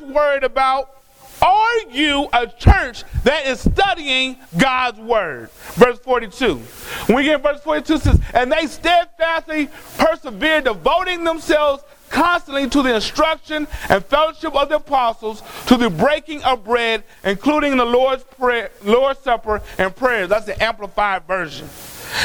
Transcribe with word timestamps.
worried 0.00 0.44
about 0.44 0.90
are 1.42 1.80
you 1.90 2.28
a 2.32 2.46
church 2.46 3.04
that 3.24 3.46
is 3.46 3.60
studying 3.60 4.36
God's 4.56 4.98
word? 4.98 5.50
Verse 5.74 5.98
42. 5.98 6.56
When 7.06 7.16
we 7.16 7.24
get 7.24 7.42
verse 7.42 7.60
42 7.60 7.98
says, 7.98 8.20
and 8.32 8.50
they 8.50 8.66
steadfastly 8.66 9.68
persevered, 9.98 10.64
devoting 10.64 11.24
themselves 11.24 11.84
constantly 12.08 12.68
to 12.70 12.82
the 12.82 12.94
instruction 12.94 13.66
and 13.88 14.04
fellowship 14.04 14.54
of 14.54 14.68
the 14.68 14.76
apostles, 14.76 15.42
to 15.66 15.76
the 15.76 15.90
breaking 15.90 16.42
of 16.44 16.64
bread, 16.64 17.04
including 17.24 17.76
the 17.76 17.84
Lord's 17.84 18.24
prayer, 18.24 18.70
Lord's 18.82 19.20
Supper 19.20 19.60
and 19.76 19.94
prayers. 19.94 20.28
That's 20.28 20.46
the 20.46 20.62
amplified 20.62 21.26
version. 21.26 21.68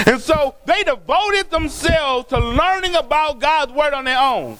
And 0.06 0.22
so 0.22 0.56
they 0.66 0.84
devoted 0.84 1.50
themselves 1.50 2.30
to 2.30 2.40
learning 2.40 2.96
about 2.96 3.40
God's 3.40 3.72
word 3.72 3.94
on 3.94 4.06
their 4.06 4.20
own. 4.20 4.58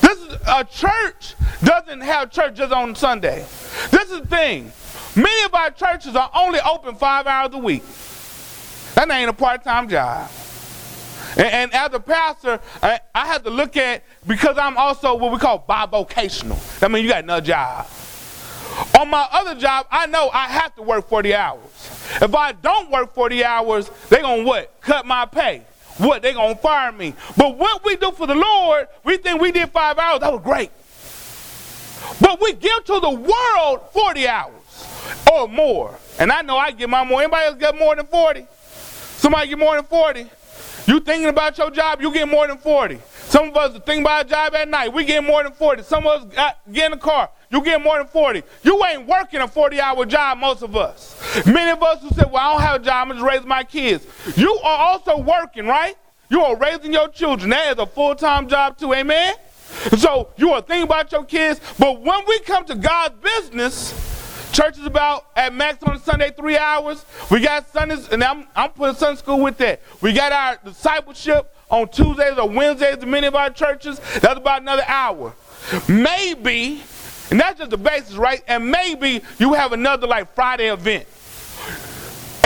This 0.00 0.18
is 0.18 0.36
a 0.46 0.64
church 0.64 1.34
doesn't 1.62 2.00
have 2.00 2.30
churches 2.30 2.72
on 2.72 2.94
Sunday. 2.94 3.44
This 3.90 4.10
is 4.10 4.20
the 4.20 4.26
thing. 4.26 4.72
Many 5.16 5.44
of 5.44 5.54
our 5.54 5.70
churches 5.70 6.16
are 6.16 6.30
only 6.34 6.60
open 6.60 6.96
five 6.96 7.26
hours 7.26 7.54
a 7.54 7.58
week. 7.58 7.84
That 8.94 9.10
ain't 9.10 9.30
a 9.30 9.32
part-time 9.32 9.88
job. 9.88 10.30
And, 11.36 11.46
and 11.46 11.74
as 11.74 11.92
a 11.92 12.00
pastor, 12.00 12.60
I, 12.82 13.00
I 13.14 13.26
have 13.26 13.42
to 13.44 13.50
look 13.50 13.76
at 13.76 14.04
because 14.26 14.56
I'm 14.58 14.76
also 14.76 15.14
what 15.16 15.32
we 15.32 15.38
call 15.38 15.64
bivocational. 15.68 16.78
That 16.80 16.90
means 16.90 17.04
you 17.04 17.10
got 17.10 17.24
another 17.24 17.44
job. 17.44 17.86
On 18.98 19.10
my 19.10 19.26
other 19.32 19.54
job, 19.54 19.86
I 19.90 20.06
know 20.06 20.30
I 20.32 20.46
have 20.46 20.74
to 20.76 20.82
work 20.82 21.08
40 21.08 21.34
hours. 21.34 21.64
If 22.22 22.34
I 22.34 22.52
don't 22.52 22.90
work 22.90 23.12
40 23.12 23.44
hours, 23.44 23.90
they're 24.08 24.22
going 24.22 24.44
to 24.44 24.46
what? 24.46 24.80
Cut 24.80 25.04
my 25.04 25.26
pay. 25.26 25.62
What? 25.98 26.22
They're 26.22 26.34
going 26.34 26.54
to 26.54 26.60
fire 26.60 26.92
me. 26.92 27.14
But 27.36 27.56
what 27.56 27.84
we 27.84 27.96
do 27.96 28.12
for 28.12 28.26
the 28.26 28.34
Lord, 28.34 28.88
we 29.04 29.16
think 29.16 29.40
we 29.40 29.50
did 29.50 29.70
five 29.70 29.98
hours. 29.98 30.20
That 30.20 30.32
was 30.32 30.42
great. 30.42 30.70
But 32.20 32.40
we 32.40 32.52
give 32.52 32.84
to 32.84 33.00
the 33.00 33.10
world 33.10 33.80
40 33.92 34.28
hours 34.28 34.54
or 35.32 35.48
more. 35.48 35.98
And 36.18 36.30
I 36.30 36.42
know 36.42 36.56
I 36.56 36.70
get 36.70 36.88
my 36.88 37.04
more. 37.04 37.20
Anybody 37.20 37.46
else 37.46 37.56
get 37.58 37.76
more 37.76 37.96
than 37.96 38.06
40? 38.06 38.46
Somebody 39.16 39.48
get 39.48 39.58
more 39.58 39.74
than 39.74 39.84
40? 39.84 40.26
You 40.86 41.00
thinking 41.00 41.28
about 41.28 41.56
your 41.56 41.70
job, 41.70 42.02
you 42.02 42.12
get 42.12 42.28
more 42.28 42.46
than 42.46 42.58
40. 42.58 42.98
Some 43.28 43.48
of 43.48 43.56
us 43.56 43.72
thinking 43.84 44.02
about 44.02 44.26
a 44.26 44.28
job 44.28 44.54
at 44.54 44.68
night. 44.68 44.92
We 44.92 45.04
get 45.04 45.24
more 45.24 45.42
than 45.42 45.52
40. 45.52 45.82
Some 45.82 46.06
of 46.06 46.22
us 46.22 46.34
got, 46.34 46.58
get 46.70 46.86
in 46.86 46.90
the 46.92 46.96
car. 46.98 47.30
You 47.50 47.62
get 47.62 47.82
more 47.82 47.98
than 47.98 48.06
40. 48.06 48.42
You 48.62 48.84
ain't 48.84 49.06
working 49.06 49.40
a 49.40 49.48
40 49.48 49.80
hour 49.80 50.04
job, 50.04 50.38
most 50.38 50.62
of 50.62 50.76
us. 50.76 51.46
Many 51.46 51.70
of 51.70 51.82
us 51.82 52.02
who 52.02 52.10
say, 52.10 52.24
Well, 52.30 52.36
I 52.36 52.52
don't 52.52 52.62
have 52.62 52.80
a 52.82 52.84
job, 52.84 53.08
I'm 53.08 53.14
just 53.14 53.24
raising 53.24 53.48
my 53.48 53.64
kids. 53.64 54.06
You 54.36 54.52
are 54.62 54.78
also 54.78 55.18
working, 55.18 55.66
right? 55.66 55.96
You 56.28 56.42
are 56.42 56.56
raising 56.56 56.92
your 56.92 57.08
children. 57.08 57.50
That 57.50 57.72
is 57.72 57.78
a 57.78 57.86
full 57.86 58.14
time 58.14 58.48
job, 58.48 58.78
too. 58.78 58.92
Amen? 58.92 59.34
So 59.98 60.28
you 60.36 60.50
are 60.52 60.60
thinking 60.60 60.84
about 60.84 61.10
your 61.12 61.24
kids. 61.24 61.60
But 61.78 62.00
when 62.02 62.20
we 62.26 62.38
come 62.40 62.64
to 62.66 62.74
God's 62.74 63.16
business, 63.20 64.13
Church 64.54 64.78
is 64.78 64.86
about 64.86 65.26
at 65.34 65.52
max 65.52 65.82
on 65.82 66.00
Sunday 66.00 66.30
three 66.30 66.56
hours. 66.56 67.04
We 67.28 67.40
got 67.40 67.68
Sundays, 67.72 68.08
and 68.10 68.22
I'm, 68.22 68.46
I'm 68.54 68.70
putting 68.70 68.94
Sunday 68.94 69.18
school 69.18 69.40
with 69.40 69.58
that. 69.58 69.80
We 70.00 70.12
got 70.12 70.30
our 70.30 70.58
discipleship 70.64 71.52
on 71.70 71.88
Tuesdays 71.88 72.38
or 72.38 72.48
Wednesdays 72.48 73.02
in 73.02 73.10
many 73.10 73.26
of 73.26 73.34
our 73.34 73.50
churches. 73.50 73.98
That's 74.20 74.38
about 74.38 74.62
another 74.62 74.84
hour. 74.86 75.34
Maybe, 75.88 76.80
and 77.32 77.40
that's 77.40 77.58
just 77.58 77.72
the 77.72 77.76
basis, 77.76 78.14
right? 78.14 78.44
And 78.46 78.70
maybe 78.70 79.22
you 79.40 79.54
have 79.54 79.72
another 79.72 80.06
like 80.06 80.32
Friday 80.36 80.72
event. 80.72 81.08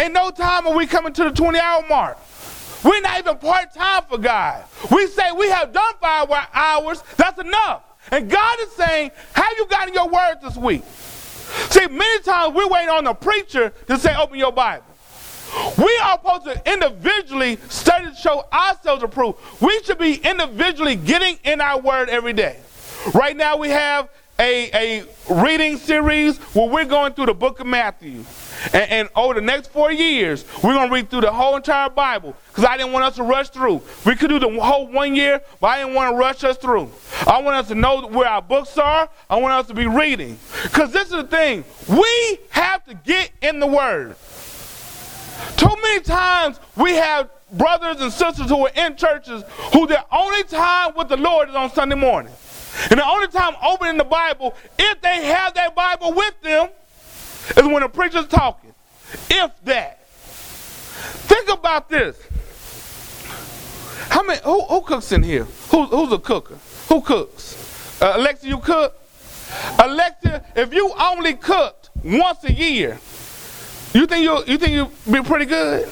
Ain't 0.00 0.14
no 0.14 0.30
time 0.30 0.64
when 0.64 0.78
we 0.78 0.86
coming 0.86 1.12
to 1.12 1.24
the 1.24 1.30
20 1.30 1.58
hour 1.58 1.84
mark. 1.90 2.16
We're 2.84 3.02
not 3.02 3.18
even 3.18 3.36
part 3.36 3.74
time 3.74 4.04
for 4.08 4.16
God. 4.16 4.64
We 4.90 5.08
say 5.08 5.30
we 5.32 5.50
have 5.50 5.74
done 5.74 5.92
five 6.00 6.30
hours, 6.54 7.02
that's 7.18 7.38
enough. 7.38 7.82
And 8.10 8.30
God 8.30 8.60
is 8.60 8.72
saying, 8.72 9.10
Have 9.34 9.52
you 9.58 9.66
gotten 9.66 9.92
your 9.92 10.08
word 10.08 10.36
this 10.40 10.56
week? 10.56 10.84
See, 11.70 11.86
many 11.88 12.22
times 12.22 12.54
we 12.54 12.64
wait 12.66 12.88
on 12.88 13.04
the 13.04 13.14
preacher 13.14 13.72
to 13.86 13.98
say, 13.98 14.14
Open 14.16 14.38
your 14.38 14.52
Bible. 14.52 14.84
We 15.78 16.00
are 16.04 16.18
supposed 16.18 16.44
to 16.44 16.72
individually 16.72 17.58
study 17.68 18.10
to 18.10 18.14
show 18.14 18.44
ourselves 18.52 19.02
approved. 19.02 19.38
We 19.60 19.80
should 19.82 19.98
be 19.98 20.16
individually 20.16 20.96
getting 20.96 21.38
in 21.44 21.60
our 21.60 21.80
word 21.80 22.08
every 22.10 22.34
day. 22.34 22.58
Right 23.14 23.36
now, 23.36 23.56
we 23.56 23.70
have 23.70 24.10
a, 24.40 25.00
a 25.00 25.04
reading 25.42 25.76
series 25.76 26.38
where 26.54 26.68
we're 26.68 26.84
going 26.84 27.12
through 27.12 27.26
the 27.26 27.34
book 27.34 27.58
of 27.58 27.66
Matthew. 27.66 28.24
And, 28.72 28.90
and, 28.90 29.08
over 29.14 29.34
the 29.34 29.40
next 29.40 29.68
four 29.68 29.90
years, 29.92 30.44
we're 30.62 30.74
going 30.74 30.88
to 30.88 30.94
read 30.94 31.10
through 31.10 31.22
the 31.22 31.32
whole 31.32 31.56
entire 31.56 31.88
Bible 31.90 32.36
because 32.48 32.64
I 32.64 32.76
didn't 32.76 32.92
want 32.92 33.04
us 33.04 33.16
to 33.16 33.22
rush 33.22 33.50
through. 33.50 33.82
We 34.04 34.16
could 34.16 34.30
do 34.30 34.38
the 34.38 34.48
whole 34.60 34.86
one 34.88 35.14
year, 35.14 35.40
but 35.60 35.66
I 35.68 35.78
didn't 35.78 35.94
want 35.94 36.12
to 36.12 36.16
rush 36.18 36.44
us 36.44 36.56
through. 36.56 36.90
I 37.26 37.40
want 37.40 37.56
us 37.56 37.68
to 37.68 37.74
know 37.74 38.06
where 38.06 38.28
our 38.28 38.42
books 38.42 38.76
are. 38.78 39.08
I 39.28 39.36
want 39.36 39.54
us 39.54 39.66
to 39.68 39.74
be 39.74 39.86
reading. 39.86 40.38
Because 40.64 40.92
this 40.92 41.04
is 41.04 41.12
the 41.12 41.24
thing 41.24 41.64
we 41.88 42.38
have 42.50 42.84
to 42.86 42.94
get 42.94 43.30
in 43.42 43.60
the 43.60 43.66
Word. 43.66 44.16
Too 45.56 45.74
many 45.82 46.00
times 46.00 46.58
we 46.76 46.94
have 46.94 47.30
brothers 47.52 48.00
and 48.00 48.12
sisters 48.12 48.48
who 48.48 48.66
are 48.66 48.72
in 48.74 48.96
churches 48.96 49.42
who 49.72 49.86
their 49.86 50.04
only 50.12 50.42
time 50.44 50.94
with 50.96 51.08
the 51.08 51.16
Lord 51.16 51.48
is 51.48 51.54
on 51.54 51.70
Sunday 51.70 51.96
morning. 51.96 52.32
And 52.90 52.98
the 52.98 53.06
only 53.06 53.28
time 53.28 53.54
opening 53.62 53.96
the 53.96 54.04
Bible, 54.04 54.54
if 54.78 55.00
they 55.00 55.26
have 55.26 55.54
that 55.54 55.74
Bible 55.74 56.12
with 56.12 56.40
them, 56.42 56.68
is 57.56 57.66
when 57.66 57.82
the 57.82 57.88
preacher's 57.88 58.26
talking. 58.26 58.72
If 59.30 59.52
that. 59.64 60.06
Think 60.06 61.50
about 61.50 61.88
this. 61.88 62.20
How 64.10 64.22
many 64.22 64.40
who, 64.42 64.62
who 64.64 64.80
cooks 64.82 65.12
in 65.12 65.22
here? 65.22 65.44
Who, 65.70 65.84
who's 65.84 66.12
a 66.12 66.18
cooker? 66.18 66.58
Who 66.88 67.00
cooks? 67.00 68.00
Uh, 68.00 68.14
Alexa, 68.16 68.46
you 68.46 68.58
cook? 68.58 68.94
Alexa, 69.78 70.44
if 70.56 70.72
you 70.72 70.92
only 70.98 71.34
cooked 71.34 71.90
once 72.04 72.44
a 72.44 72.52
year, 72.52 72.98
you 73.94 74.06
think 74.06 74.24
you 74.24 74.44
you 74.46 74.58
think 74.58 74.72
you'd 74.72 75.12
be 75.12 75.22
pretty 75.22 75.46
good? 75.46 75.88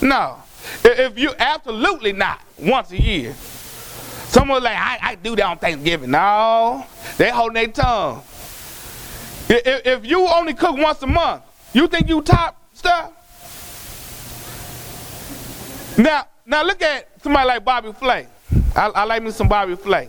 No. 0.00 0.36
If 0.84 1.18
you 1.18 1.32
absolutely 1.38 2.12
not 2.12 2.40
once 2.58 2.90
a 2.92 3.00
year. 3.00 3.34
Someone 4.32 4.62
like 4.62 4.78
I, 4.78 4.98
I 5.10 5.14
do 5.16 5.36
that 5.36 5.44
on 5.44 5.58
Thanksgiving. 5.58 6.10
No, 6.10 6.86
they 7.18 7.28
holding 7.28 7.52
their 7.52 7.68
tongue. 7.68 8.22
If, 9.46 9.86
if 9.86 10.06
you 10.06 10.26
only 10.26 10.54
cook 10.54 10.74
once 10.74 11.02
a 11.02 11.06
month, 11.06 11.42
you 11.74 11.86
think 11.86 12.08
you 12.08 12.22
top 12.22 12.56
stuff? 12.72 13.12
Now, 15.98 16.26
now 16.46 16.64
look 16.64 16.80
at 16.80 17.10
somebody 17.22 17.46
like 17.46 17.62
Bobby 17.62 17.92
Flay. 17.92 18.26
I, 18.74 18.86
I 18.86 19.04
like 19.04 19.22
me 19.22 19.32
some 19.32 19.48
Bobby 19.48 19.76
Flay. 19.76 20.08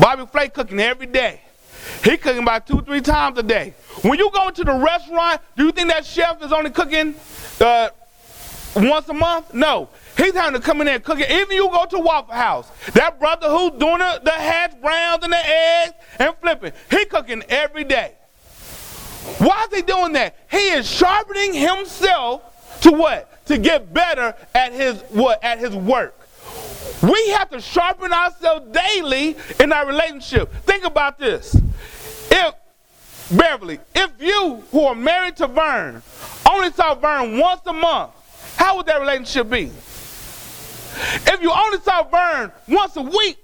Bobby 0.00 0.24
Flay 0.24 0.48
cooking 0.48 0.80
every 0.80 1.04
day. 1.04 1.42
He 2.04 2.16
cooking 2.16 2.42
about 2.42 2.66
two, 2.66 2.80
three 2.80 3.02
times 3.02 3.36
a 3.36 3.42
day. 3.42 3.74
When 4.00 4.18
you 4.18 4.30
go 4.32 4.48
to 4.48 4.64
the 4.64 4.72
restaurant, 4.72 5.42
do 5.58 5.66
you 5.66 5.72
think 5.72 5.88
that 5.88 6.06
chef 6.06 6.42
is 6.42 6.52
only 6.52 6.70
cooking 6.70 7.14
uh, 7.60 7.90
once 8.76 9.06
a 9.10 9.12
month? 9.12 9.52
No. 9.52 9.90
He's 10.16 10.34
having 10.34 10.60
to 10.60 10.64
come 10.64 10.80
in 10.80 10.86
there 10.86 10.96
and 10.96 11.04
cook 11.04 11.20
it. 11.20 11.30
Even 11.30 11.56
you 11.56 11.68
go 11.68 11.84
to 11.86 11.98
Waffle 11.98 12.34
House, 12.34 12.70
that 12.94 13.20
brother 13.20 13.48
who's 13.48 13.72
doing 13.72 13.98
the, 13.98 14.20
the 14.24 14.30
hash 14.30 14.74
browns 14.80 15.22
and 15.22 15.32
the 15.32 15.48
eggs 15.48 15.94
and 16.18 16.34
flipping, 16.40 16.72
he 16.90 17.04
cooking 17.04 17.42
every 17.48 17.84
day. 17.84 18.14
Why 19.38 19.66
is 19.70 19.76
he 19.76 19.82
doing 19.82 20.12
that? 20.14 20.36
He 20.50 20.70
is 20.70 20.88
sharpening 20.88 21.52
himself 21.52 22.80
to 22.82 22.92
what? 22.92 23.46
To 23.46 23.58
get 23.58 23.92
better 23.92 24.34
at 24.54 24.72
his 24.72 25.00
what? 25.10 25.42
At 25.44 25.58
his 25.58 25.74
work. 25.74 26.18
We 27.02 27.28
have 27.30 27.50
to 27.50 27.60
sharpen 27.60 28.12
ourselves 28.12 28.66
daily 28.72 29.36
in 29.60 29.72
our 29.72 29.86
relationship. 29.86 30.52
Think 30.64 30.84
about 30.84 31.18
this. 31.18 31.54
If 32.30 32.54
Beverly, 33.30 33.80
if 33.94 34.10
you 34.20 34.62
who 34.70 34.84
are 34.84 34.94
married 34.94 35.36
to 35.36 35.46
Vern 35.46 36.02
only 36.48 36.72
saw 36.72 36.94
Vern 36.94 37.38
once 37.38 37.60
a 37.66 37.72
month, 37.72 38.12
how 38.56 38.76
would 38.76 38.86
that 38.86 39.00
relationship 39.00 39.50
be? 39.50 39.70
If 41.26 41.42
you 41.42 41.52
only 41.52 41.78
saw 41.80 42.02
Vern 42.04 42.52
once 42.68 42.96
a 42.96 43.02
week, 43.02 43.38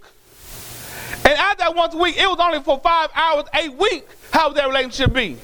and 1.24 1.34
after 1.34 1.64
that 1.64 1.74
once 1.74 1.94
a 1.94 1.98
week, 1.98 2.16
it 2.16 2.26
was 2.26 2.38
only 2.40 2.60
for 2.60 2.80
five 2.80 3.10
hours 3.14 3.44
a 3.54 3.68
week, 3.68 4.08
how 4.32 4.48
would 4.48 4.56
that 4.56 4.66
relationship 4.66 5.12
be? 5.12 5.36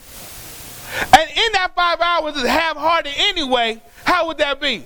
And 1.16 1.31
in 1.31 1.52
that 1.52 1.72
five 1.76 2.00
hours 2.00 2.37
is 2.37 2.46
half-hearted 2.46 3.12
anyway, 3.16 3.82
how 4.05 4.26
would 4.26 4.38
that 4.38 4.60
be? 4.60 4.84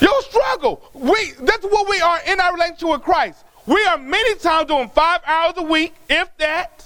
You'll 0.00 0.22
struggle. 0.22 0.82
We 0.94 1.32
that's 1.40 1.64
what 1.64 1.88
we 1.88 2.00
are 2.00 2.20
in 2.26 2.40
our 2.40 2.52
relationship 2.54 2.88
with 2.88 3.02
Christ. 3.02 3.44
We 3.66 3.84
are 3.86 3.98
many 3.98 4.36
times 4.36 4.68
doing 4.68 4.88
five 4.90 5.20
hours 5.26 5.54
a 5.56 5.62
week, 5.62 5.94
if 6.08 6.36
that, 6.38 6.84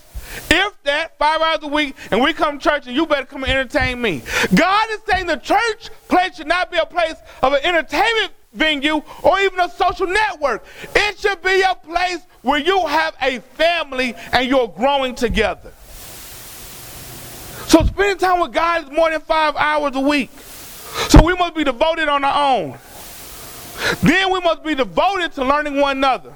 if 0.50 0.82
that, 0.84 1.18
five 1.18 1.40
hours 1.40 1.58
a 1.62 1.68
week, 1.68 1.94
and 2.10 2.22
we 2.22 2.32
come 2.32 2.58
to 2.58 2.68
church 2.68 2.86
and 2.86 2.96
you 2.96 3.06
better 3.06 3.26
come 3.26 3.44
and 3.44 3.52
entertain 3.52 4.00
me. 4.00 4.22
God 4.54 4.88
is 4.90 5.00
saying 5.06 5.26
the 5.26 5.36
church 5.36 5.90
place 6.08 6.36
should 6.36 6.46
not 6.46 6.70
be 6.70 6.78
a 6.78 6.86
place 6.86 7.16
of 7.42 7.52
an 7.52 7.60
entertainment 7.62 8.32
venue 8.52 9.02
or 9.22 9.40
even 9.40 9.60
a 9.60 9.68
social 9.70 10.06
network. 10.06 10.64
It 10.94 11.18
should 11.18 11.42
be 11.42 11.60
a 11.62 11.74
place 11.74 12.20
where 12.42 12.58
you 12.58 12.86
have 12.86 13.14
a 13.20 13.38
family 13.40 14.14
and 14.32 14.48
you're 14.48 14.68
growing 14.68 15.14
together. 15.14 15.72
So 17.66 17.84
spending 17.84 18.18
time 18.18 18.40
with 18.40 18.52
God 18.52 18.84
is 18.84 18.90
more 18.90 19.10
than 19.10 19.20
five 19.20 19.54
hours 19.56 19.94
a 19.94 20.00
week. 20.00 20.30
So 21.08 21.22
we 21.22 21.34
must 21.34 21.54
be 21.54 21.62
devoted 21.62 22.08
on 22.08 22.24
our 22.24 22.56
own. 22.56 22.78
Then 24.02 24.32
we 24.32 24.40
must 24.40 24.64
be 24.64 24.74
devoted 24.74 25.32
to 25.32 25.44
learning 25.44 25.80
one 25.80 25.98
another. 25.98 26.30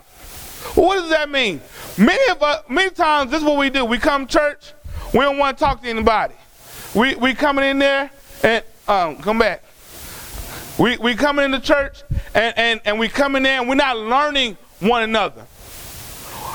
What 0.75 0.97
does 0.97 1.11
that 1.11 1.29
mean? 1.29 1.61
Many 1.99 2.31
of 2.31 2.43
us, 2.43 2.63
many 2.69 2.91
times, 2.91 3.31
this 3.31 3.41
is 3.41 3.45
what 3.45 3.59
we 3.59 3.69
do. 3.69 3.85
We 3.85 3.99
come 3.99 4.27
to 4.27 4.33
church, 4.33 4.73
we 5.13 5.21
don't 5.21 5.39
want 5.39 5.59
to 5.59 5.65
talk 5.65 5.83
to 5.83 5.89
anybody. 5.89 6.35
We 6.95 7.17
we 7.17 7.35
coming 7.35 7.65
in 7.65 7.79
there 7.81 8.11
and 8.43 8.65
um, 8.87 9.17
come 9.17 9.39
back. 9.39 9.64
We 10.79 10.97
we 10.97 11.15
coming 11.15 11.45
into 11.45 11.61
church 11.61 12.03
and, 12.35 12.59
and, 12.59 12.81
and 12.85 12.99
we 12.99 13.09
come 13.09 13.37
in 13.37 13.47
and 13.47 13.69
we're 13.69 13.77
not 13.77 13.97
learning 13.97 14.57
one 14.81 15.03
another. 15.03 15.47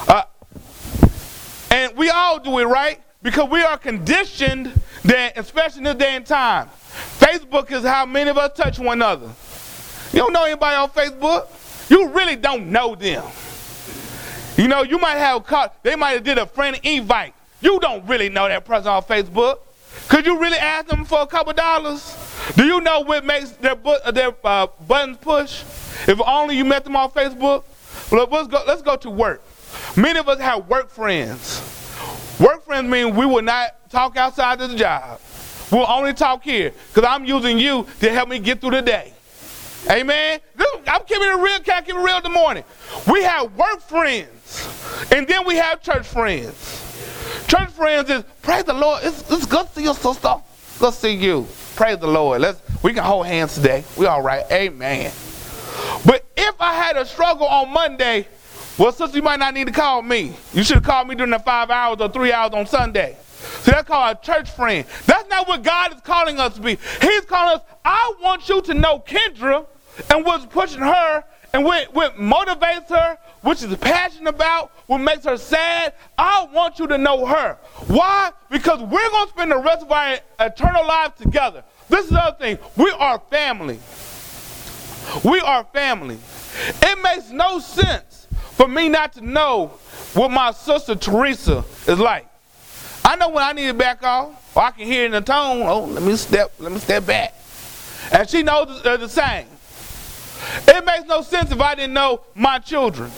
Uh, 0.07 0.23
and 1.71 1.95
we 1.95 2.09
all 2.09 2.39
do 2.39 2.59
it, 2.59 2.65
right? 2.65 3.01
Because 3.21 3.49
we 3.49 3.61
are 3.61 3.77
conditioned 3.77 4.73
that, 5.05 5.37
especially 5.37 5.79
in 5.79 5.83
this 5.85 5.95
day 5.95 6.15
and 6.15 6.25
time, 6.25 6.67
Facebook 7.17 7.71
is 7.71 7.83
how 7.83 8.05
many 8.05 8.29
of 8.29 8.37
us 8.37 8.57
touch 8.57 8.79
one 8.79 8.97
another. 8.97 9.29
You 10.11 10.19
don't 10.19 10.33
know 10.33 10.45
anybody 10.45 10.75
on 10.75 10.89
Facebook. 10.89 11.47
You 11.89 12.09
really 12.09 12.35
don't 12.35 12.71
know 12.71 12.95
them. 12.95 13.23
You 14.57 14.67
know, 14.67 14.83
you 14.83 14.97
might 14.97 15.17
have 15.17 15.45
caught, 15.45 15.81
they 15.83 15.95
might 15.95 16.11
have 16.11 16.23
did 16.23 16.37
a 16.37 16.45
friend 16.45 16.77
invite. 16.83 17.33
You 17.61 17.79
don't 17.79 18.05
really 18.05 18.29
know 18.29 18.47
that 18.47 18.65
person 18.65 18.89
on 18.89 19.03
Facebook. 19.03 19.59
Could 20.07 20.25
you 20.25 20.39
really 20.39 20.57
ask 20.57 20.87
them 20.87 21.05
for 21.05 21.21
a 21.21 21.27
couple 21.27 21.53
dollars? 21.53 22.15
Do 22.55 22.65
you 22.65 22.81
know 22.81 23.01
what 23.01 23.25
makes 23.25 23.51
their, 23.51 23.75
their 24.11 24.33
uh, 24.43 24.67
buttons 24.87 25.17
push? 25.21 25.63
If 26.07 26.19
only 26.25 26.57
you 26.57 26.65
met 26.65 26.83
them 26.83 26.95
on 26.95 27.11
Facebook. 27.11 27.63
Well, 28.11 28.27
let's 28.31 28.47
go, 28.47 28.63
let's 28.67 28.81
go 28.81 28.95
to 28.97 29.09
work. 29.09 29.43
Many 29.95 30.19
of 30.19 30.27
us 30.27 30.39
have 30.39 30.67
work 30.67 30.89
friends. 30.89 31.61
Work 32.39 32.65
friends 32.65 32.89
mean 32.89 33.15
we 33.15 33.25
will 33.25 33.41
not 33.41 33.89
talk 33.89 34.17
outside 34.17 34.61
of 34.61 34.71
the 34.71 34.75
job. 34.75 35.19
We'll 35.71 35.87
only 35.87 36.13
talk 36.13 36.43
here 36.43 36.73
because 36.93 37.07
I'm 37.07 37.25
using 37.25 37.59
you 37.59 37.85
to 37.99 38.11
help 38.11 38.29
me 38.29 38.39
get 38.39 38.61
through 38.61 38.71
the 38.71 38.81
day. 38.81 39.13
Amen. 39.89 40.39
I'm 40.87 41.03
keeping 41.03 41.27
it 41.27 41.37
real. 41.39 41.59
Can't 41.59 41.85
keep 41.85 41.95
it 41.95 41.99
real 41.99 42.17
in 42.17 42.23
the 42.23 42.29
morning. 42.29 42.63
We 43.11 43.23
have 43.23 43.55
work 43.55 43.81
friends, 43.81 45.07
and 45.11 45.27
then 45.27 45.45
we 45.45 45.55
have 45.55 45.81
church 45.81 46.07
friends. 46.07 46.88
Church 47.49 47.71
friends 47.71 48.07
is 48.11 48.23
praise 48.43 48.63
the 48.65 48.73
Lord. 48.73 49.03
It's, 49.03 49.21
it's 49.31 49.47
good 49.47 49.65
to 49.65 49.73
see 49.73 49.81
you, 49.81 49.95
sister. 49.95 50.35
Good 50.77 50.93
to 50.93 50.99
see 50.99 51.13
you. 51.15 51.47
Praise 51.75 51.97
the 51.97 52.05
Lord. 52.05 52.41
Let's 52.41 52.61
we 52.83 52.93
can 52.93 53.03
hold 53.03 53.25
hands 53.25 53.55
today. 53.55 53.83
We 53.97 54.05
all 54.05 54.21
right. 54.21 54.43
Amen. 54.51 55.11
But 56.05 56.25
if 56.37 56.61
I 56.61 56.75
had 56.75 56.95
a 56.95 57.07
struggle 57.07 57.47
on 57.47 57.73
Monday, 57.73 58.27
well, 58.77 58.91
sister, 58.91 59.17
you 59.17 59.23
might 59.23 59.39
not 59.39 59.55
need 59.55 59.65
to 59.65 59.73
call 59.73 60.03
me. 60.03 60.35
You 60.53 60.61
should 60.61 60.75
have 60.75 60.83
called 60.83 61.07
me 61.07 61.15
during 61.15 61.31
the 61.31 61.39
five 61.39 61.71
hours 61.71 61.99
or 61.99 62.09
three 62.09 62.31
hours 62.31 62.53
on 62.53 62.67
Sunday. 62.67 63.17
See, 63.61 63.71
that's 63.71 63.87
called 63.87 64.17
a 64.17 64.21
church 64.23 64.51
friend. 64.51 64.85
That's 65.07 65.27
not 65.27 65.47
what 65.47 65.63
God 65.63 65.95
is 65.95 66.01
calling 66.01 66.39
us 66.39 66.53
to 66.53 66.61
be. 66.61 66.77
He's 67.01 67.25
calling 67.25 67.55
us, 67.55 67.61
I 67.83 68.13
want 68.21 68.47
you 68.47 68.61
to 68.61 68.75
know 68.75 68.99
Kendra 68.99 69.65
and 70.11 70.23
what's 70.23 70.45
pushing 70.45 70.81
her 70.81 71.23
and 71.51 71.65
what, 71.65 71.95
what 71.95 72.15
motivates 72.15 72.89
her, 72.89 73.17
what 73.41 73.57
she's 73.57 73.75
passionate 73.77 74.29
about, 74.29 74.71
what 74.87 74.99
makes 74.99 75.25
her 75.25 75.37
sad. 75.37 75.93
I 76.17 76.47
want 76.53 76.79
you 76.79 76.87
to 76.87 76.97
know 76.97 77.25
her. 77.25 77.57
Why? 77.87 78.31
Because 78.49 78.79
we're 78.81 79.09
going 79.09 79.27
to 79.27 79.33
spend 79.33 79.51
the 79.51 79.57
rest 79.57 79.83
of 79.83 79.91
our 79.91 80.17
eternal 80.39 80.85
lives 80.85 81.19
together. 81.21 81.63
This 81.87 82.05
is 82.05 82.11
the 82.11 82.19
other 82.19 82.37
thing. 82.37 82.57
We 82.75 82.91
are 82.91 83.19
family. 83.29 83.79
We 85.23 85.39
are 85.39 85.63
family. 85.73 86.17
It 86.81 87.01
makes 87.01 87.31
no 87.31 87.59
sense 87.59 88.27
for 88.51 88.67
me 88.67 88.89
not 88.89 89.13
to 89.13 89.21
know 89.21 89.67
what 90.13 90.31
my 90.31 90.51
sister 90.51 90.95
Teresa 90.95 91.63
is 91.87 91.99
like. 91.99 92.27
I 93.05 93.15
know 93.15 93.29
when 93.29 93.43
I 93.43 93.53
need 93.53 93.67
to 93.67 93.73
back 93.73 94.03
off, 94.03 94.55
or 94.55 94.63
I 94.63 94.71
can 94.71 94.85
hear 94.85 95.05
in 95.05 95.11
the 95.11 95.21
tone, 95.21 95.63
oh, 95.63 95.85
let 95.85 96.03
me 96.03 96.15
step, 96.15 96.51
let 96.59 96.71
me 96.71 96.79
step 96.79 97.05
back. 97.05 97.33
And 98.11 98.29
she 98.29 98.43
knows 98.43 98.83
the, 98.83 98.91
uh, 98.91 98.97
the 98.97 99.09
same. 99.09 99.47
It 100.67 100.85
makes 100.85 101.05
no 101.05 101.21
sense 101.21 101.51
if 101.51 101.59
I 101.59 101.75
didn't 101.75 101.93
know 101.93 102.21
my 102.35 102.59
children. 102.59 103.11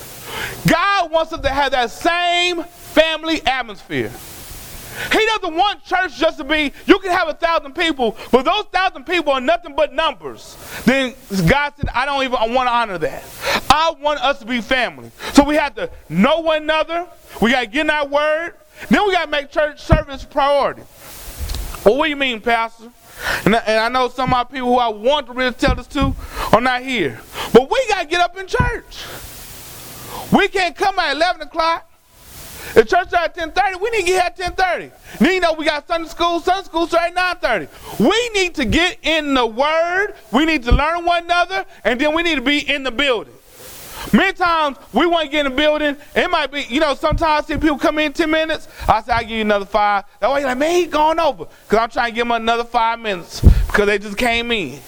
God 0.68 1.12
wants 1.12 1.34
us 1.34 1.42
to 1.42 1.50
have 1.50 1.72
that 1.72 1.92
same 1.92 2.64
family 2.64 3.46
atmosphere. 3.46 4.12
He 5.12 5.26
doesn't 5.26 5.56
want 5.56 5.84
church 5.86 6.18
just 6.18 6.38
to 6.38 6.44
be, 6.44 6.74
you 6.86 7.00
can 7.00 7.12
have 7.12 7.30
a 7.30 7.34
thousand 7.34 7.74
people, 7.74 8.18
but 8.32 8.44
those 8.44 8.66
thousand 8.66 9.06
people 9.06 9.32
are 9.32 9.42
nothing 9.42 9.76
but 9.76 9.94
numbers. 9.94 10.58
Then 10.86 11.14
God 11.48 11.74
said, 11.78 11.90
I 11.94 12.06
don't 12.06 12.24
even 12.24 12.54
want 12.54 12.68
to 12.68 12.74
honor 12.74 12.98
that. 12.98 13.24
I 13.70 13.94
want 14.00 14.20
us 14.20 14.40
to 14.40 14.46
be 14.46 14.60
family. 14.62 15.12
So 15.34 15.44
we 15.44 15.56
have 15.56 15.76
to 15.76 15.90
know 16.10 16.42
one 16.42 16.64
another. 16.64 17.08
We 17.42 17.52
got 17.52 17.62
to 17.62 17.68
get 17.68 17.82
in 17.82 17.90
our 17.90 18.06
word. 18.06 18.56
Then 18.90 19.06
we 19.06 19.14
got 19.14 19.26
to 19.26 19.32
make 19.32 19.50
church 19.50 19.82
service 19.82 20.26
priority. 20.26 20.84
Well, 21.86 21.98
what 21.98 22.06
do 22.06 22.10
you 22.10 22.18
mean, 22.18 22.42
Pastor? 22.42 22.92
And 23.46 23.56
I, 23.56 23.60
and 23.60 23.80
I 23.80 23.90
know 23.90 24.10
some 24.10 24.26
of 24.26 24.30
my 24.32 24.44
people 24.44 24.68
who 24.68 24.78
I 24.78 24.90
want 24.90 25.28
to 25.28 25.34
really 25.34 25.54
tell 25.54 25.76
this 25.76 25.88
to 25.88 26.14
are 26.52 26.62
not 26.62 26.82
here. 26.82 27.22
But 27.54 27.70
we 27.72 27.88
got 27.88 28.02
to 28.02 28.08
get 28.08 28.20
up 28.20 28.38
in 28.38 28.48
church. 28.48 29.06
We 30.32 30.48
can't 30.48 30.76
come 30.76 30.98
at 31.00 31.16
11 31.16 31.42
o'clock 31.42 31.92
the 32.74 32.86
church 32.86 33.10
starts 33.10 33.38
at 33.38 33.54
10.30. 33.54 33.82
We 33.82 33.90
need 33.90 34.00
to 34.00 34.06
get 34.06 34.38
here 34.38 34.46
at 34.48 34.56
10.30. 34.58 35.20
Then 35.20 35.34
you 35.34 35.40
know 35.42 35.54
we 35.54 35.66
got 35.66 35.88
Sunday 35.88 36.08
school. 36.08 36.40
Sunday 36.40 36.64
school 36.64 36.88
starts 36.88 37.16
at 37.18 37.42
9.30. 37.42 38.00
We 38.00 38.30
need 38.30 38.56
to 38.56 38.66
get 38.66 38.98
in 39.04 39.34
the 39.34 39.46
Word. 39.46 40.14
We 40.32 40.46
need 40.46 40.64
to 40.64 40.72
learn 40.72 41.04
one 41.04 41.26
another. 41.26 41.66
And 41.84 42.00
then 42.00 42.16
we 42.16 42.24
need 42.24 42.36
to 42.36 42.42
be 42.42 42.60
in 42.60 42.84
the 42.84 42.92
building. 42.92 43.34
Many 44.14 44.34
times 44.34 44.78
we 44.94 45.06
want 45.06 45.26
to 45.26 45.32
get 45.32 45.46
in 45.46 45.52
the 45.52 45.58
building. 45.58 45.98
It 46.16 46.30
might 46.30 46.52
be, 46.52 46.66
you 46.70 46.80
know, 46.80 46.96
sometimes 46.96 47.46
I 47.46 47.48
see 47.48 47.60
people 47.60 47.78
come 47.78 48.00
in 48.00 48.14
10 48.14 48.32
minutes. 48.32 48.68
I 48.88 49.02
say, 49.02 49.12
I'll 49.12 49.22
give 49.22 49.32
you 49.32 49.42
another 49.42 49.66
five. 49.66 50.06
That 50.20 50.32
way 50.32 50.40
you're 50.40 50.50
like, 50.50 50.58
man, 50.58 50.76
he's 50.76 50.88
going 50.88 51.20
over. 51.20 51.46
Because 51.46 51.80
I'm 51.80 51.90
trying 51.90 52.12
to 52.12 52.16
give 52.16 52.26
them 52.26 52.32
another 52.32 52.64
five 52.64 53.00
minutes 53.00 53.42
because 53.42 53.86
they 53.86 54.00
just 54.00 54.18
came 54.18 54.52
in. 54.52 54.80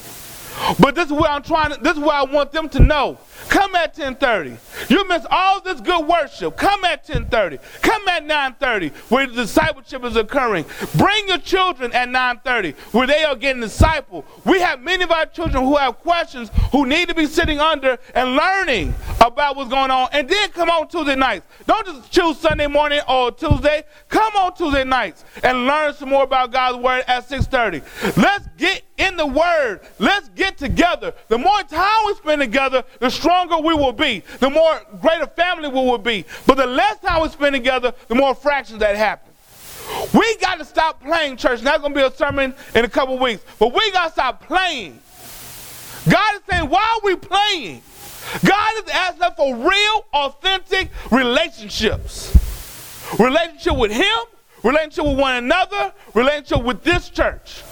But 0.78 0.94
this 0.94 1.06
is 1.06 1.12
what 1.12 1.30
I'm 1.30 1.42
trying 1.42 1.72
to, 1.72 1.80
this 1.80 1.96
is 1.96 2.02
what 2.02 2.14
I 2.14 2.24
want 2.24 2.52
them 2.52 2.68
to 2.70 2.80
know. 2.80 3.18
Come 3.48 3.74
at 3.74 3.94
10:30. 3.94 4.56
You 4.88 5.06
miss 5.08 5.26
all 5.30 5.60
this 5.60 5.80
good 5.80 6.06
worship. 6.06 6.56
Come 6.56 6.84
at 6.84 7.06
10:30. 7.06 7.58
Come 7.82 8.08
at 8.08 8.24
9:30 8.24 8.90
where 9.10 9.26
the 9.26 9.34
discipleship 9.34 10.04
is 10.04 10.16
occurring. 10.16 10.64
Bring 10.96 11.28
your 11.28 11.38
children 11.38 11.92
at 11.92 12.08
9:30 12.08 12.74
where 12.92 13.06
they 13.06 13.24
are 13.24 13.36
getting 13.36 13.62
discipled. 13.62 14.24
We 14.44 14.60
have 14.60 14.80
many 14.80 15.04
of 15.04 15.10
our 15.10 15.26
children 15.26 15.64
who 15.64 15.76
have 15.76 15.98
questions 16.00 16.50
who 16.72 16.86
need 16.86 17.08
to 17.08 17.14
be 17.14 17.26
sitting 17.26 17.60
under 17.60 17.98
and 18.14 18.36
learning 18.36 18.94
about 19.20 19.56
what's 19.56 19.70
going 19.70 19.90
on. 19.90 20.08
And 20.12 20.28
then 20.28 20.48
come 20.50 20.70
on 20.70 20.88
Tuesday 20.88 21.16
nights. 21.16 21.46
Don't 21.66 21.86
just 21.86 22.10
choose 22.10 22.38
Sunday 22.38 22.66
morning 22.66 23.00
or 23.08 23.30
Tuesday. 23.30 23.84
Come 24.08 24.34
on 24.36 24.54
Tuesday 24.54 24.84
nights 24.84 25.24
and 25.42 25.66
learn 25.66 25.94
some 25.94 26.08
more 26.08 26.24
about 26.24 26.52
God's 26.52 26.78
word 26.78 27.04
at 27.06 27.28
6:30. 27.28 27.82
Let's 28.16 28.48
get 28.56 28.82
in 28.96 29.16
the 29.16 29.26
word. 29.26 29.80
Let's 29.98 30.28
get 30.30 30.56
together. 30.56 31.12
The 31.28 31.38
more 31.38 31.62
time 31.62 32.06
we 32.06 32.14
spend 32.14 32.40
together, 32.40 32.84
the 33.00 33.10
stronger 33.10 33.33
we 33.62 33.74
will 33.74 33.92
be. 33.92 34.22
The 34.40 34.50
more 34.50 34.80
greater 35.00 35.26
family 35.26 35.68
we 35.68 35.74
will 35.74 35.98
be. 35.98 36.24
But 36.46 36.56
the 36.56 36.66
less 36.66 36.98
time 37.00 37.22
we 37.22 37.28
spend 37.28 37.54
together, 37.54 37.92
the 38.08 38.14
more 38.14 38.34
fractions 38.34 38.80
that 38.80 38.96
happen. 38.96 39.32
We 40.14 40.36
got 40.36 40.58
to 40.58 40.64
stop 40.64 41.02
playing 41.02 41.36
church. 41.36 41.60
That's 41.60 41.80
going 41.80 41.92
to 41.94 42.00
be 42.00 42.06
a 42.06 42.10
sermon 42.10 42.54
in 42.74 42.84
a 42.84 42.88
couple 42.88 43.18
weeks. 43.18 43.44
But 43.58 43.74
we 43.74 43.90
got 43.92 44.06
to 44.06 44.12
stop 44.12 44.46
playing. 44.46 44.98
God 46.08 46.34
is 46.36 46.40
saying, 46.50 46.68
why 46.68 46.82
are 46.82 47.04
we 47.04 47.16
playing? 47.16 47.82
God 48.44 48.84
is 48.84 48.90
asking 48.90 49.30
for 49.36 49.56
real, 49.56 50.06
authentic 50.12 50.90
relationships. 51.10 52.34
Relationship 53.18 53.76
with 53.76 53.92
Him, 53.92 54.18
relationship 54.62 55.04
with 55.04 55.18
one 55.18 55.36
another, 55.36 55.92
relationship 56.14 56.64
with 56.64 56.82
this 56.82 57.10
church. 57.10 57.62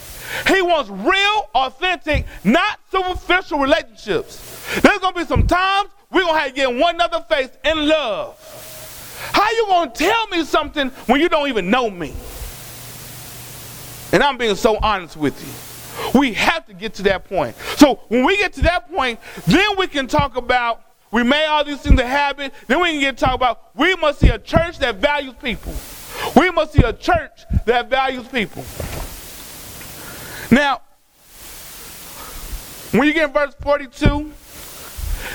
He 0.46 0.62
wants 0.62 0.90
real, 0.90 1.48
authentic, 1.54 2.26
not 2.44 2.80
superficial 2.90 3.58
relationships. 3.58 4.80
There's 4.80 4.98
gonna 4.98 5.16
be 5.16 5.24
some 5.24 5.46
times 5.46 5.90
we're 6.10 6.22
gonna 6.22 6.38
have 6.38 6.48
to 6.48 6.54
get 6.54 6.74
one 6.74 6.94
another 6.94 7.24
face 7.28 7.50
in 7.64 7.88
love. 7.88 8.38
How 9.32 9.50
you 9.50 9.66
gonna 9.66 9.90
tell 9.90 10.26
me 10.28 10.44
something 10.44 10.88
when 11.06 11.20
you 11.20 11.28
don't 11.28 11.48
even 11.48 11.70
know 11.70 11.88
me? 11.88 12.14
And 14.12 14.22
I'm 14.22 14.36
being 14.36 14.56
so 14.56 14.76
honest 14.82 15.16
with 15.16 15.40
you. 15.42 16.18
We 16.18 16.32
have 16.34 16.66
to 16.66 16.74
get 16.74 16.94
to 16.94 17.02
that 17.04 17.24
point. 17.24 17.56
So 17.76 18.00
when 18.08 18.24
we 18.24 18.36
get 18.36 18.52
to 18.54 18.62
that 18.62 18.92
point, 18.92 19.20
then 19.46 19.76
we 19.76 19.86
can 19.86 20.06
talk 20.06 20.36
about 20.36 20.82
we 21.10 21.22
made 21.22 21.46
all 21.46 21.62
these 21.62 21.80
things 21.80 22.00
a 22.00 22.06
habit. 22.06 22.52
Then 22.66 22.80
we 22.80 22.92
can 22.92 23.00
get 23.00 23.18
to 23.18 23.24
talk 23.24 23.34
about 23.34 23.76
we 23.76 23.94
must 23.96 24.20
see 24.20 24.28
a 24.28 24.38
church 24.38 24.78
that 24.78 24.96
values 24.96 25.34
people. 25.42 25.74
We 26.36 26.50
must 26.50 26.72
see 26.72 26.82
a 26.82 26.92
church 26.92 27.44
that 27.66 27.88
values 27.88 28.26
people. 28.28 28.64
Now, 30.52 30.82
when 32.90 33.08
you 33.08 33.14
get 33.14 33.28
in 33.28 33.32
verse 33.32 33.54
42, 33.62 34.30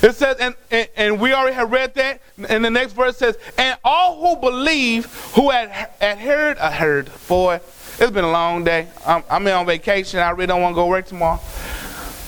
it 0.04 0.16
says, 0.16 0.38
and, 0.40 0.54
and, 0.70 0.88
and, 0.96 1.20
we 1.20 1.34
already 1.34 1.56
have 1.56 1.72
read 1.72 1.96
that, 1.96 2.22
and 2.48 2.64
the 2.64 2.70
next 2.70 2.94
verse 2.94 3.18
says, 3.18 3.36
and 3.58 3.80
all 3.84 4.22
who 4.22 4.40
believe, 4.40 5.06
who 5.34 5.50
had, 5.50 5.70
had 6.00 6.20
heard, 6.20 6.60
I 6.60 6.70
heard, 6.70 7.10
boy, 7.28 7.56
it's 8.00 8.12
been 8.12 8.26
a 8.26 8.32
long 8.32 8.64
day. 8.64 8.90
I'm, 9.08 9.24
I'm 9.28 9.48
on 9.48 9.66
vacation. 9.66 10.20
I 10.20 10.30
really 10.30 10.46
don't 10.46 10.62
want 10.62 10.74
to 10.74 10.76
go 10.76 10.86
work 10.86 11.08
tomorrow. 11.08 11.40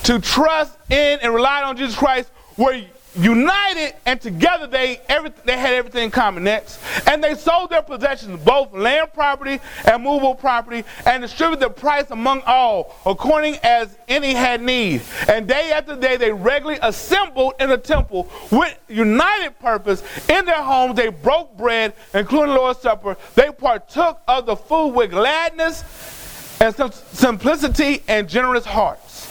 To 0.06 0.18
trust 0.18 0.76
in 0.90 1.20
and 1.22 1.32
rely 1.32 1.62
on 1.62 1.78
Jesus 1.78 1.96
Christ 1.96 2.32
were 2.58 2.82
united 3.16 3.96
and 4.06 4.22
together 4.22 4.68
they 4.68 5.02
every, 5.10 5.32
they 5.46 5.58
had 5.58 5.74
everything 5.74 6.06
in 6.06 6.12
common. 6.12 6.44
Next. 6.44 6.80
And 7.08 7.24
they 7.24 7.36
sold 7.36 7.70
their 7.70 7.82
possessions 7.82 8.40
both 8.44 8.74
land 8.74 9.14
property 9.14 9.60
and 9.86 10.04
movable 10.04 10.36
property 10.36 10.86
and 11.06 11.22
distributed 11.22 11.66
the 11.66 11.70
price 11.70 12.12
among 12.12 12.42
all 12.46 12.96
according 13.06 13.58
as 13.64 13.98
any 14.08 14.34
had 14.34 14.62
need. 14.62 15.02
And 15.28 15.48
day 15.48 15.72
after 15.72 15.96
day 15.96 16.18
they 16.18 16.32
regularly 16.32 16.80
assembled 16.82 17.54
in 17.60 17.70
the 17.70 17.78
temple 17.78 18.30
with 18.52 18.78
united 18.88 19.58
purpose. 19.60 20.04
In 20.30 20.46
their 20.46 20.62
homes 20.62 20.96
they 20.96 21.10
broke 21.10 21.58
bread 21.58 21.94
including 22.14 22.54
the 22.54 22.60
lord's 22.60 22.80
supper. 22.80 23.18
They 23.36 23.52
partook 23.52 24.22
of 24.28 24.46
the 24.46 24.56
food 24.56 24.90
with 24.90 25.12
gladness 25.12 25.84
and 26.62 26.94
simplicity 26.94 28.04
and 28.08 28.28
generous 28.30 28.66
hearts. 28.66 29.28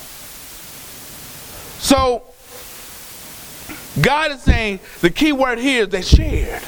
So 1.80 2.27
God 4.02 4.32
is 4.32 4.42
saying 4.42 4.80
the 5.00 5.10
key 5.10 5.32
word 5.32 5.58
here 5.58 5.82
is 5.82 5.88
they 5.88 6.02
shared. 6.02 6.62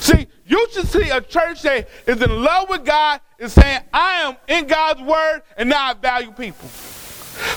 See, 0.00 0.26
you 0.46 0.66
should 0.72 0.88
see 0.88 1.10
a 1.10 1.20
church 1.20 1.62
that 1.62 1.88
is 2.06 2.20
in 2.20 2.42
love 2.42 2.68
with 2.68 2.84
God 2.84 3.20
and 3.38 3.50
saying, 3.50 3.80
I 3.92 4.22
am 4.22 4.36
in 4.48 4.66
God's 4.66 5.02
word 5.02 5.42
and 5.56 5.68
now 5.68 5.90
I 5.90 5.94
value 5.94 6.32
people. 6.32 6.68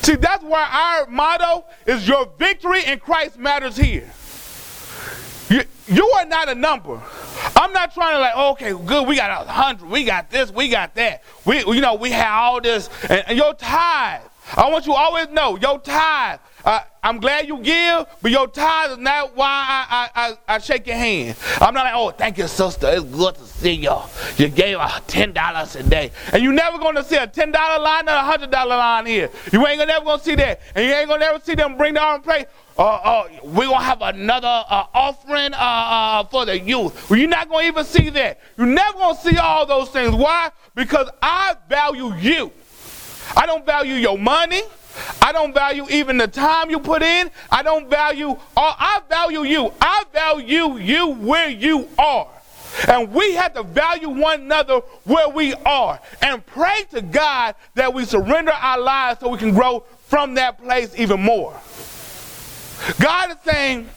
See, 0.02 0.16
that's 0.16 0.44
why 0.44 0.68
our 0.70 1.10
motto 1.10 1.66
is 1.86 2.08
your 2.08 2.30
victory 2.38 2.84
in 2.86 3.00
Christ 3.00 3.38
matters 3.38 3.78
here. 3.78 4.10
You, 5.50 5.64
you 5.88 6.08
are 6.18 6.26
not 6.26 6.50
a 6.50 6.56
number. 6.56 7.02
I'm 7.56 7.74
not 7.74 7.94
trying 7.94 8.16
to 8.16 8.20
like, 8.20 8.34
oh, 8.36 8.52
okay, 8.52 8.72
good, 8.72 9.08
we 9.08 9.16
got 9.16 9.48
a 9.48 9.50
hundred, 9.50 9.90
we 9.90 10.04
got 10.04 10.30
this, 10.30 10.52
we 10.52 10.70
got 10.70 10.94
that. 10.96 11.24
We, 11.46 11.60
you 11.60 11.82
know, 11.82 11.96
we 11.96 12.12
have 12.12 12.28
all 12.32 12.62
this, 12.62 12.90
and, 13.10 13.24
and 13.28 13.38
your 13.38 13.54
tithe. 13.54 14.22
I 14.56 14.70
want 14.70 14.86
you 14.86 14.94
always 14.94 15.30
know 15.30 15.58
your 15.58 15.80
tithe 15.80 16.40
uh, 16.66 16.82
I'm 17.02 17.20
glad 17.20 17.48
you 17.48 17.60
give, 17.60 18.06
but 18.22 18.32
your 18.32 18.48
tithe 18.48 18.92
is 18.92 18.98
not 18.98 19.36
why 19.36 19.48
I, 19.48 19.86
I, 19.90 20.28
I, 20.28 20.56
I, 20.56 20.58
shake 20.60 20.86
your 20.88 20.98
hand. 20.98 21.38
I'm 21.62 21.74
not 21.74 21.86
like, 21.86 21.94
oh, 21.96 22.12
thank 22.12 22.38
you, 22.38 22.48
sister. 22.48 22.90
It's 22.92 23.06
good 23.06 23.36
to 23.36 23.46
see 23.46 23.72
you. 23.72 23.96
You 24.38 24.50
gave 24.50 24.78
us 24.78 25.00
$10 25.08 25.80
a 25.80 25.84
day. 25.84 26.12
And 26.34 26.44
you're 26.44 26.52
never 26.52 26.78
going 26.78 26.96
to 26.96 27.04
see 27.04 27.16
a 27.16 27.28
$10 27.28 27.54
line 27.54 28.10
or 28.10 28.12
a 28.12 28.38
$100 28.38 28.52
line 28.52 29.06
here. 29.06 29.30
You 29.54 29.66
ain't 29.66 29.80
gonna, 29.80 29.94
never 29.94 30.06
going 30.06 30.20
to 30.20 30.26
see 30.26 30.36
that. 30.36 30.60
And 30.76 30.86
you 30.86 30.94
ain't 30.94 31.08
going 31.08 31.22
to 31.22 31.26
ever 31.28 31.40
see 31.42 31.56
them 31.56 31.78
bring 31.78 31.94
the 31.94 32.02
offering 32.02 32.24
plate. 32.24 32.48
Uh, 32.78 32.84
uh, 32.84 33.30
we're 33.44 33.66
going 33.68 33.80
to 33.80 33.84
have 33.84 34.02
another 34.02 34.64
uh, 34.70 34.86
offering 34.94 35.54
uh, 35.54 35.58
uh, 35.58 36.24
for 36.26 36.46
the 36.46 36.60
youth. 36.60 37.10
Well, 37.10 37.20
you're 37.20 37.30
not 37.30 37.50
going 37.50 37.64
to 37.64 37.68
even 37.68 37.86
see 37.86 38.10
that. 38.10 38.40
You're 38.58 38.68
never 38.68 38.98
going 38.98 39.16
to 39.16 39.22
see 39.22 39.38
all 39.38 39.66
those 39.66 39.90
things. 39.90 40.14
Why? 40.14 40.52
Because 40.76 41.10
I 41.22 41.56
value 41.70 42.14
you. 42.16 42.52
I 43.36 43.46
don't 43.46 43.66
value 43.66 43.96
your 43.96 44.18
money. 44.18 44.62
I 45.22 45.32
don't 45.32 45.54
value 45.54 45.86
even 45.90 46.18
the 46.18 46.28
time 46.28 46.70
you 46.70 46.80
put 46.80 47.02
in. 47.02 47.30
I 47.52 47.64
don't 47.64 47.90
value, 47.90 48.30
all, 48.30 48.76
I 48.78 49.02
value 49.10 49.44
you. 49.44 49.74
I 49.82 50.04
value 50.14 50.78
you 50.78 51.14
where 51.14 51.50
you 51.50 51.88
are. 51.98 52.28
And 52.88 53.12
we 53.12 53.34
have 53.34 53.54
to 53.56 53.64
value 53.64 54.10
one 54.10 54.42
another 54.42 54.80
where 55.04 55.30
we 55.30 55.54
are 55.66 56.00
and 56.22 56.46
pray 56.46 56.86
to 56.92 57.02
God 57.02 57.56
that 57.76 57.94
we 57.94 58.06
surrender 58.06 58.52
our 58.52 58.80
lives 58.80 59.20
so 59.20 59.30
we 59.30 59.38
can 59.38 59.54
grow 59.54 59.82
from 60.08 60.36
that 60.36 60.62
place 60.62 60.94
even 60.98 61.22
more. 61.22 61.60
God 63.00 63.32
is 63.32 63.38
saying, 63.46 63.90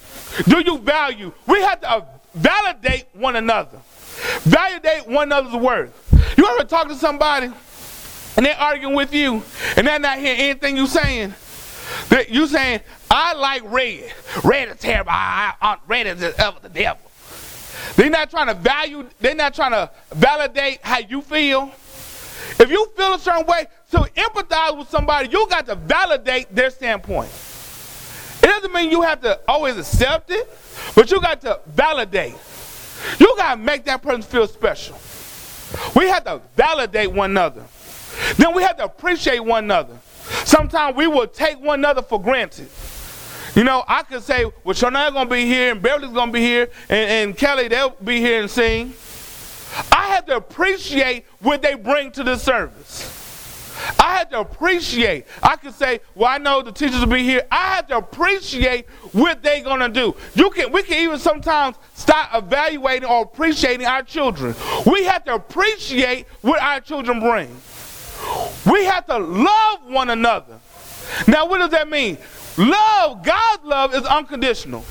Do 0.49 0.61
you 0.61 0.79
value? 0.79 1.33
We 1.47 1.61
have 1.61 1.81
to 1.83 2.07
validate 2.35 3.07
one 3.13 3.37
another, 3.37 3.79
validate 4.41 5.07
one 5.07 5.29
another's 5.29 5.55
worth. 5.55 6.35
You 6.37 6.47
ever 6.47 6.65
talk 6.65 6.89
to 6.89 6.95
somebody 6.95 7.51
and 8.37 8.47
they're 8.47 8.59
arguing 8.59 8.95
with 8.95 9.13
you, 9.15 9.43
and 9.77 9.87
they're 9.87 9.99
not 9.99 10.19
hearing 10.19 10.41
anything 10.41 10.77
you're 10.77 10.87
saying. 10.87 11.35
That 12.09 12.31
you 12.31 12.47
saying, 12.47 12.81
I 13.11 13.35
like 13.35 13.63
red. 13.67 14.13
Red 14.45 14.69
is 14.69 14.79
terrible. 14.79 15.11
I, 15.11 15.55
I, 15.61 15.77
red 15.87 16.07
is 16.07 16.23
of 16.23 16.63
the 16.63 16.69
devil. 16.69 17.03
They're 17.97 18.11
not 18.11 18.31
trying 18.31 18.47
to 18.47 18.55
value, 18.55 19.09
they're 19.21 19.35
not 19.35 19.55
trying 19.55 19.73
to 19.73 19.91
validate 20.13 20.81
how 20.83 20.99
you 20.99 21.21
feel. 21.21 21.71
If 22.59 22.71
you 22.71 22.87
feel 22.97 23.15
a 23.15 23.19
certain 23.19 23.47
way, 23.47 23.67
to 23.91 23.99
empathize 23.99 24.79
with 24.79 24.89
somebody, 24.89 25.29
you 25.31 25.47
got 25.49 25.67
to 25.67 25.75
validate 25.75 26.55
their 26.55 26.71
standpoint. 26.71 27.31
It 28.43 28.47
doesn't 28.47 28.73
mean 28.73 28.91
you 28.91 29.03
have 29.03 29.21
to 29.23 29.39
always 29.47 29.77
accept 29.77 30.31
it, 30.31 30.49
but 30.95 31.11
you 31.11 31.21
got 31.21 31.41
to 31.43 31.61
validate. 31.67 32.35
You 33.19 33.35
got 33.37 33.55
to 33.55 33.61
make 33.61 33.85
that 33.85 34.03
person 34.03 34.23
feel 34.23 34.47
special. 34.47 34.99
We 35.95 36.09
have 36.09 36.25
to 36.25 36.41
validate 36.57 37.13
one 37.13 37.31
another. 37.31 37.65
Then 38.37 38.55
we 38.55 38.63
have 38.63 38.77
to 38.79 38.85
appreciate 38.85 39.41
one 39.41 39.65
another. 39.65 39.97
Sometimes 40.45 40.97
we 40.97 41.07
will 41.07 41.27
take 41.27 41.61
one 41.61 41.81
another 41.81 42.03
for 42.03 42.21
granted. 42.21 42.69
You 43.55 43.65
know, 43.65 43.85
I 43.87 44.03
could 44.03 44.23
say, 44.23 44.45
well, 44.65 44.75
Shania 44.75 45.13
gonna 45.13 45.29
be 45.29 45.45
here, 45.45 45.73
and 45.73 45.83
Beverly's 45.83 46.13
gonna 46.13 46.33
be 46.33 46.41
here, 46.41 46.71
and, 46.89 47.11
and 47.11 47.37
Kelly, 47.37 47.69
they'll 47.69 47.91
be 47.91 48.19
here 48.19 48.41
and 48.41 48.51
sing. 48.51 48.95
I 49.91 50.09
have 50.09 50.27
to 50.27 50.37
appreciate 50.37 51.27
what 51.41 51.61
they 51.61 51.75
bring 51.75 52.13
to 52.13 52.23
the 52.23 52.37
service. 52.37 53.19
I 53.99 54.17
had 54.17 54.31
to 54.31 54.41
appreciate. 54.41 55.27
I 55.43 55.57
could 55.57 55.75
say, 55.75 56.01
well, 56.15 56.31
I 56.31 56.39
know 56.39 56.63
the 56.63 56.73
teachers 56.73 57.01
will 57.01 57.07
be 57.07 57.25
here. 57.25 57.43
I 57.51 57.75
had 57.75 57.89
to 57.89 57.99
appreciate 57.99 58.89
what 59.13 59.43
they're 59.43 59.63
gonna 59.63 59.89
do. 59.89 60.15
You 60.35 60.51
can 60.51 60.73
we 60.73 60.83
can 60.83 61.03
even 61.03 61.19
sometimes 61.19 61.77
start 61.95 62.29
evaluating 62.35 63.09
or 63.09 63.23
appreciating 63.23 63.87
our 63.87 64.03
children. 64.03 64.55
We 64.87 65.05
have 65.05 65.25
to 65.25 65.35
appreciate 65.35 66.27
what 66.43 66.61
our 66.63 66.81
children 66.81 67.21
bring. 67.21 67.49
We 68.71 68.85
have 68.85 69.07
to 69.07 69.19
love 69.19 69.85
one 69.87 70.11
another. 70.11 70.59
Now, 71.27 71.47
what 71.47 71.59
does 71.59 71.71
that 71.71 71.89
mean? 71.89 72.19
Love, 72.57 73.25
God's 73.25 73.65
love 73.65 73.95
is 73.95 74.05
unconditional. 74.05 74.85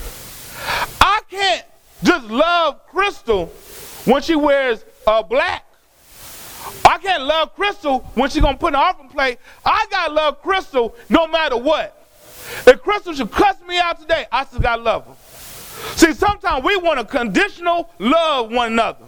I 1.00 1.22
can't 1.30 1.66
just 2.04 2.28
love 2.28 2.86
Crystal 2.88 3.48
when 4.06 4.22
she 4.22 4.36
wears 4.36 4.84
uh, 5.08 5.24
black. 5.24 5.66
I 6.86 6.98
can't 6.98 7.24
love 7.24 7.56
Crystal 7.56 8.00
when 8.16 8.30
she's 8.30 8.42
gonna 8.42 8.58
put 8.58 8.74
an 8.74 8.80
offering 8.80 9.10
plate. 9.10 9.40
I 9.66 9.86
gotta 9.90 10.13
love 10.13 10.42
Crystal 10.42 10.96
no 11.10 11.28
matter 11.28 11.58
what. 11.58 11.98
If 12.68 12.82
Crystal 12.82 13.13
should 13.13 13.32
cuss 13.32 13.58
me 13.68 13.80
out 13.80 14.00
today, 14.00 14.25
I 14.32 14.46
still 14.46 14.60
gotta 14.60 14.82
love 14.82 15.06
her. 15.08 15.13
See, 15.96 16.13
sometimes 16.13 16.63
we 16.63 16.75
want 16.78 17.00
to 17.00 17.06
conditional 17.06 17.90
love 18.00 18.51
one 18.51 18.74
another. 18.74 19.06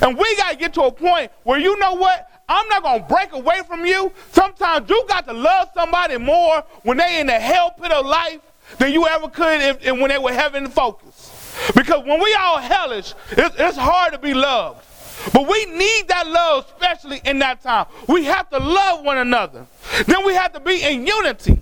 And 0.00 0.16
we 0.16 0.36
gotta 0.36 0.56
get 0.56 0.74
to 0.74 0.82
a 0.82 0.92
point 0.92 1.30
where 1.44 1.58
you 1.58 1.78
know 1.78 1.94
what? 1.94 2.28
I'm 2.52 2.68
not 2.68 2.82
going 2.82 3.00
to 3.00 3.08
break 3.08 3.32
away 3.32 3.62
from 3.66 3.86
you. 3.86 4.12
Sometimes 4.32 4.88
you 4.90 5.04
got 5.08 5.26
to 5.26 5.32
love 5.32 5.68
somebody 5.72 6.18
more 6.18 6.62
when 6.82 6.98
they 6.98 7.18
in 7.18 7.26
the 7.26 7.40
hell 7.40 7.70
pit 7.80 7.90
of 7.90 8.04
life 8.04 8.40
than 8.78 8.92
you 8.92 9.06
ever 9.06 9.28
could 9.28 9.62
if, 9.62 9.86
if 9.86 9.98
when 9.98 10.10
they 10.10 10.18
were 10.18 10.32
heaven 10.32 10.68
focused. 10.68 11.32
Because 11.74 12.04
when 12.04 12.20
we 12.20 12.34
all 12.34 12.58
hellish, 12.58 13.14
it's, 13.30 13.56
it's 13.58 13.78
hard 13.78 14.12
to 14.12 14.18
be 14.18 14.34
loved. 14.34 14.84
But 15.32 15.48
we 15.48 15.64
need 15.66 16.08
that 16.08 16.26
love, 16.26 16.66
especially 16.66 17.22
in 17.24 17.38
that 17.38 17.62
time. 17.62 17.86
We 18.06 18.24
have 18.24 18.50
to 18.50 18.58
love 18.58 19.02
one 19.02 19.16
another. 19.16 19.66
Then 20.06 20.26
we 20.26 20.34
have 20.34 20.52
to 20.52 20.60
be 20.60 20.82
in 20.82 21.06
unity. 21.06 21.58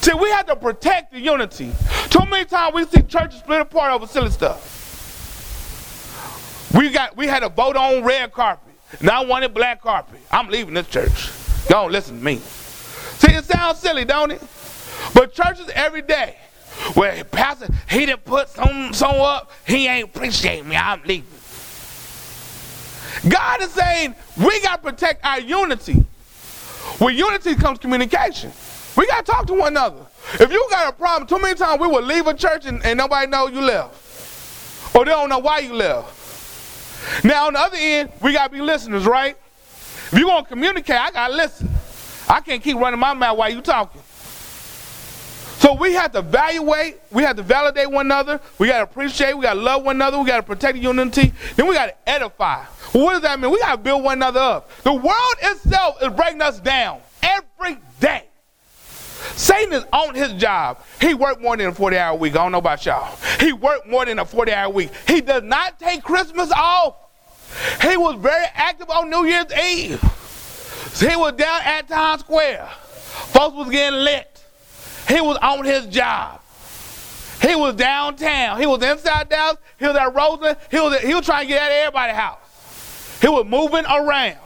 See, 0.00 0.14
we 0.14 0.30
have 0.30 0.46
to 0.46 0.56
protect 0.56 1.12
the 1.12 1.20
unity. 1.20 1.70
Too 2.08 2.24
many 2.30 2.46
times 2.46 2.74
we 2.74 2.86
see 2.86 3.02
churches 3.02 3.40
split 3.40 3.60
apart 3.60 3.92
over 3.92 4.06
silly 4.06 4.30
stuff. 4.30 4.70
We 6.74 6.90
got 6.90 7.14
we 7.14 7.26
had 7.26 7.42
a 7.42 7.50
vote 7.50 7.76
on 7.76 8.02
red 8.04 8.32
carpet. 8.32 8.63
I 9.02 9.24
wanted 9.24 9.54
black 9.54 9.82
carpet. 9.82 10.20
I'm 10.30 10.48
leaving 10.48 10.74
this 10.74 10.88
church. 10.88 11.30
Don't 11.68 11.90
listen 11.92 12.18
to 12.18 12.24
me. 12.24 12.36
See, 12.36 13.32
it 13.32 13.44
sounds 13.44 13.78
silly, 13.78 14.04
don't 14.04 14.30
it? 14.30 14.42
But 15.14 15.32
churches 15.32 15.68
every 15.74 16.02
day, 16.02 16.36
where 16.94 17.24
pastor, 17.24 17.68
he 17.88 18.06
didn't 18.06 18.24
put 18.24 18.48
some, 18.48 18.92
some 18.92 19.20
up, 19.20 19.50
he 19.66 19.86
ain't 19.86 20.08
appreciating 20.08 20.68
me, 20.68 20.76
I'm 20.76 21.02
leaving. 21.04 21.28
God 23.28 23.62
is 23.62 23.70
saying 23.70 24.14
we 24.36 24.60
got 24.60 24.82
to 24.82 24.90
protect 24.90 25.24
our 25.24 25.40
unity. 25.40 26.04
With 27.00 27.14
unity 27.14 27.54
comes 27.54 27.78
communication. 27.78 28.52
We 28.96 29.06
got 29.06 29.24
to 29.24 29.32
talk 29.32 29.46
to 29.46 29.54
one 29.54 29.68
another. 29.68 30.06
If 30.34 30.52
you 30.52 30.66
got 30.70 30.92
a 30.92 30.96
problem, 30.96 31.26
too 31.26 31.38
many 31.38 31.54
times 31.54 31.80
we 31.80 31.88
will 31.88 32.02
leave 32.02 32.26
a 32.26 32.34
church 32.34 32.66
and, 32.66 32.84
and 32.84 32.98
nobody 32.98 33.26
know 33.26 33.46
you 33.48 33.60
left. 33.60 34.94
Or 34.94 35.04
they 35.04 35.10
don't 35.10 35.28
know 35.28 35.38
why 35.38 35.60
you 35.60 35.74
left. 35.74 36.23
Now, 37.22 37.46
on 37.46 37.54
the 37.54 37.60
other 37.60 37.76
end, 37.78 38.10
we 38.20 38.32
got 38.32 38.48
to 38.48 38.52
be 38.52 38.60
listeners, 38.60 39.06
right? 39.06 39.36
If 40.12 40.18
you're 40.18 40.28
going 40.28 40.44
to 40.44 40.48
communicate, 40.48 40.96
I 40.96 41.10
got 41.10 41.28
to 41.28 41.34
listen. 41.34 41.70
I 42.28 42.40
can't 42.40 42.62
keep 42.62 42.76
running 42.76 43.00
my 43.00 43.14
mouth 43.14 43.38
while 43.38 43.50
you 43.50 43.60
talking. 43.60 44.02
So 45.58 45.72
we 45.72 45.94
have 45.94 46.12
to 46.12 46.18
evaluate, 46.18 47.00
we 47.10 47.22
have 47.22 47.36
to 47.36 47.42
validate 47.42 47.90
one 47.90 48.06
another, 48.06 48.38
we 48.58 48.68
got 48.68 48.78
to 48.78 48.84
appreciate, 48.84 49.34
we 49.34 49.44
got 49.44 49.54
to 49.54 49.60
love 49.60 49.82
one 49.82 49.96
another, 49.96 50.18
we 50.18 50.26
got 50.26 50.36
to 50.36 50.42
protect 50.42 50.74
the 50.74 50.80
unity, 50.80 51.32
then 51.56 51.66
we 51.66 51.74
got 51.74 51.86
to 51.86 52.08
edify. 52.08 52.64
Well, 52.92 53.04
what 53.04 53.12
does 53.14 53.22
that 53.22 53.40
mean? 53.40 53.50
We 53.50 53.58
got 53.60 53.72
to 53.72 53.78
build 53.78 54.04
one 54.04 54.18
another 54.18 54.40
up. 54.40 54.70
The 54.82 54.92
world 54.92 55.34
itself 55.42 56.02
is 56.02 56.10
breaking 56.10 56.42
us 56.42 56.60
down 56.60 57.00
every 57.22 57.78
day. 57.98 58.24
Satan 59.36 59.72
is 59.72 59.84
on 59.92 60.14
his 60.14 60.32
job. 60.34 60.78
He 61.00 61.14
worked 61.14 61.40
more 61.40 61.56
than 61.56 61.66
a 61.68 61.74
40 61.74 61.98
hour 61.98 62.16
week. 62.16 62.32
I 62.34 62.36
don't 62.36 62.52
know 62.52 62.58
about 62.58 62.84
y'all. 62.86 63.16
He 63.40 63.52
worked 63.52 63.86
more 63.86 64.04
than 64.04 64.18
a 64.18 64.24
40 64.24 64.52
hour 64.52 64.70
week. 64.70 64.90
He 65.06 65.20
does 65.20 65.42
not 65.42 65.78
take 65.78 66.02
Christmas 66.02 66.50
off. 66.52 66.96
He 67.82 67.96
was 67.96 68.16
very 68.16 68.46
active 68.54 68.90
on 68.90 69.10
New 69.10 69.26
Year's 69.26 69.52
Eve. 69.52 70.00
He 70.98 71.16
was 71.16 71.32
down 71.32 71.60
at 71.64 71.88
Times 71.88 72.20
Square. 72.20 72.68
Folks 72.68 73.56
was 73.56 73.70
getting 73.70 74.00
lit. 74.00 74.44
He 75.08 75.20
was 75.20 75.36
on 75.38 75.64
his 75.64 75.86
job. 75.86 76.40
He 77.42 77.54
was 77.54 77.74
downtown. 77.74 78.58
He 78.58 78.66
was 78.66 78.82
inside 78.82 79.28
Dallas. 79.28 79.58
He 79.78 79.86
was 79.86 79.96
at 79.96 80.14
Roseland. 80.14 80.56
He 80.70 80.78
was, 80.78 81.00
he 81.00 81.14
was 81.14 81.26
trying 81.26 81.42
to 81.42 81.48
get 81.48 81.62
at 81.62 81.72
everybody's 81.72 82.16
house. 82.16 83.18
He 83.20 83.28
was 83.28 83.44
moving 83.44 83.84
around. 83.84 84.38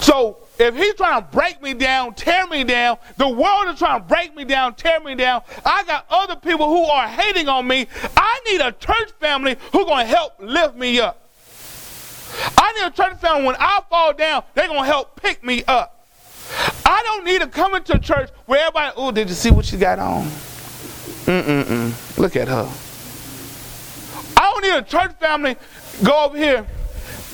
So 0.00 0.38
if 0.62 0.76
he's 0.76 0.94
trying 0.94 1.20
to 1.20 1.28
break 1.28 1.60
me 1.60 1.74
down, 1.74 2.14
tear 2.14 2.46
me 2.46 2.64
down, 2.64 2.98
the 3.16 3.28
world 3.28 3.68
is 3.68 3.78
trying 3.78 4.00
to 4.00 4.06
break 4.06 4.34
me 4.34 4.44
down, 4.44 4.74
tear 4.74 5.00
me 5.00 5.14
down. 5.14 5.42
I 5.64 5.82
got 5.84 6.06
other 6.08 6.36
people 6.36 6.66
who 6.66 6.84
are 6.84 7.08
hating 7.08 7.48
on 7.48 7.66
me. 7.66 7.88
I 8.16 8.40
need 8.46 8.60
a 8.60 8.72
church 8.72 9.10
family 9.18 9.56
who's 9.72 9.84
going 9.84 10.06
to 10.06 10.12
help 10.12 10.34
lift 10.38 10.76
me 10.76 11.00
up. 11.00 11.18
I 12.56 12.72
need 12.72 12.86
a 12.86 12.90
church 12.90 13.18
family 13.18 13.46
when 13.46 13.56
I 13.58 13.80
fall 13.90 14.14
down, 14.14 14.44
they're 14.54 14.68
going 14.68 14.80
to 14.80 14.86
help 14.86 15.20
pick 15.20 15.44
me 15.44 15.64
up. 15.66 16.06
I 16.84 17.02
don't 17.04 17.24
need 17.24 17.40
to 17.40 17.46
come 17.46 17.74
into 17.74 17.98
church 17.98 18.30
where 18.46 18.60
everybody, 18.60 18.92
oh, 18.96 19.10
did 19.10 19.28
you 19.28 19.34
see 19.34 19.50
what 19.50 19.64
she 19.64 19.76
got 19.76 19.98
on? 19.98 20.24
Mm-mm-mm. 21.24 22.18
Look 22.18 22.36
at 22.36 22.48
her. 22.48 22.68
I 24.36 24.50
don't 24.50 24.62
need 24.62 24.76
a 24.76 24.82
church 24.82 25.12
family 25.18 25.56
go 26.02 26.26
over 26.26 26.36
here. 26.36 26.66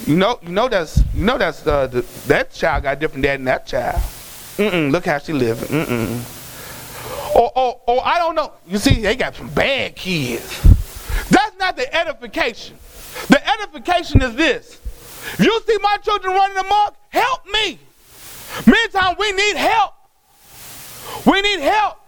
You 0.09 0.15
know, 0.15 0.39
you 0.41 0.49
know 0.49 0.67
that's 0.67 1.03
you 1.13 1.23
know 1.23 1.37
that's 1.37 1.67
uh, 1.67 1.85
the, 1.85 2.01
that 2.25 2.51
child 2.51 2.81
got 2.81 2.99
different 2.99 3.21
dad 3.21 3.37
than 3.37 3.45
that 3.45 3.67
child. 3.67 4.01
Mm-mm. 4.57 4.91
Look 4.91 5.05
how 5.05 5.19
she 5.19 5.33
living. 5.33 5.67
Mm-mm. 5.67 7.35
Or, 7.35 7.51
or, 7.55 7.81
or 7.85 8.01
I 8.03 8.17
don't 8.17 8.33
know. 8.33 8.51
You 8.67 8.79
see, 8.79 9.01
they 9.01 9.15
got 9.15 9.35
some 9.35 9.49
bad 9.49 9.95
kids. 9.95 10.63
That's 11.29 11.55
not 11.59 11.77
the 11.77 11.95
edification. 11.95 12.75
The 13.27 13.39
edification 13.53 14.23
is 14.23 14.33
this. 14.33 14.81
You 15.37 15.61
see 15.67 15.77
my 15.79 15.97
children 15.97 16.33
running 16.33 16.57
amok? 16.57 16.97
Help 17.09 17.45
me. 17.45 17.77
Many 18.65 18.87
times 18.89 19.15
we 19.19 19.31
need 19.31 19.57
help. 19.57 19.93
We 21.27 21.39
need 21.39 21.59
help. 21.59 21.99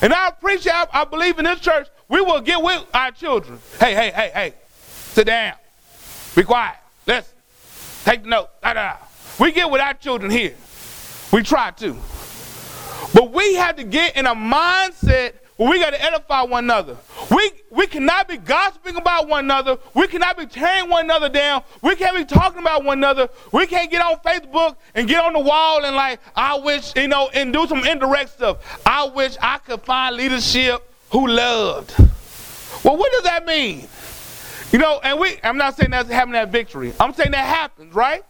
And 0.00 0.14
I 0.14 0.28
appreciate, 0.28 0.74
I, 0.74 0.86
I 0.92 1.04
believe 1.04 1.40
in 1.40 1.44
this 1.44 1.58
church, 1.58 1.88
we 2.08 2.20
will 2.20 2.40
get 2.40 2.62
with 2.62 2.86
our 2.94 3.10
children. 3.10 3.58
Hey, 3.80 3.94
hey, 3.94 4.12
hey, 4.12 4.30
hey, 4.32 4.54
sit 4.76 5.26
down. 5.26 5.54
Be 6.36 6.44
quiet. 6.44 6.76
Let's 7.04 7.32
take 8.04 8.22
the 8.22 8.28
note. 8.28 8.50
We 9.38 9.52
get 9.52 9.70
with 9.70 9.80
our 9.80 9.94
children 9.94 10.30
here. 10.30 10.54
We 11.32 11.42
try 11.42 11.70
to. 11.72 11.96
But 13.14 13.32
we 13.32 13.54
have 13.54 13.76
to 13.76 13.84
get 13.84 14.16
in 14.16 14.26
a 14.26 14.34
mindset 14.34 15.34
where 15.56 15.70
we 15.70 15.80
got 15.80 15.90
to 15.90 16.02
edify 16.02 16.42
one 16.42 16.64
another. 16.64 16.96
We, 17.30 17.50
we 17.70 17.86
cannot 17.88 18.28
be 18.28 18.36
gossiping 18.36 18.96
about 18.96 19.28
one 19.28 19.44
another. 19.44 19.78
We 19.92 20.06
cannot 20.06 20.36
be 20.36 20.46
tearing 20.46 20.88
one 20.88 21.04
another 21.04 21.28
down. 21.28 21.64
We 21.82 21.96
can't 21.96 22.16
be 22.16 22.24
talking 22.24 22.60
about 22.60 22.84
one 22.84 22.98
another. 22.98 23.28
We 23.52 23.66
can't 23.66 23.90
get 23.90 24.00
on 24.00 24.16
Facebook 24.18 24.76
and 24.94 25.08
get 25.08 25.22
on 25.22 25.32
the 25.32 25.40
wall 25.40 25.84
and 25.84 25.96
like, 25.96 26.20
I 26.36 26.58
wish, 26.58 26.94
you 26.94 27.08
know, 27.08 27.28
and 27.34 27.52
do 27.52 27.66
some 27.66 27.84
indirect 27.84 28.30
stuff. 28.30 28.80
I 28.86 29.06
wish 29.06 29.36
I 29.40 29.58
could 29.58 29.82
find 29.82 30.16
leadership 30.16 30.82
who 31.10 31.26
loved. 31.26 31.92
Well, 32.84 32.96
what 32.96 33.10
does 33.12 33.24
that 33.24 33.44
mean? 33.44 33.88
You 34.72 34.78
know, 34.78 35.00
and 35.02 35.18
we, 35.18 35.38
I'm 35.42 35.56
not 35.56 35.76
saying 35.76 35.90
that's 35.90 36.10
having 36.10 36.32
that 36.32 36.50
victory. 36.50 36.92
I'm 37.00 37.14
saying 37.14 37.30
that 37.30 37.46
happens, 37.46 37.94
right? 37.94 38.22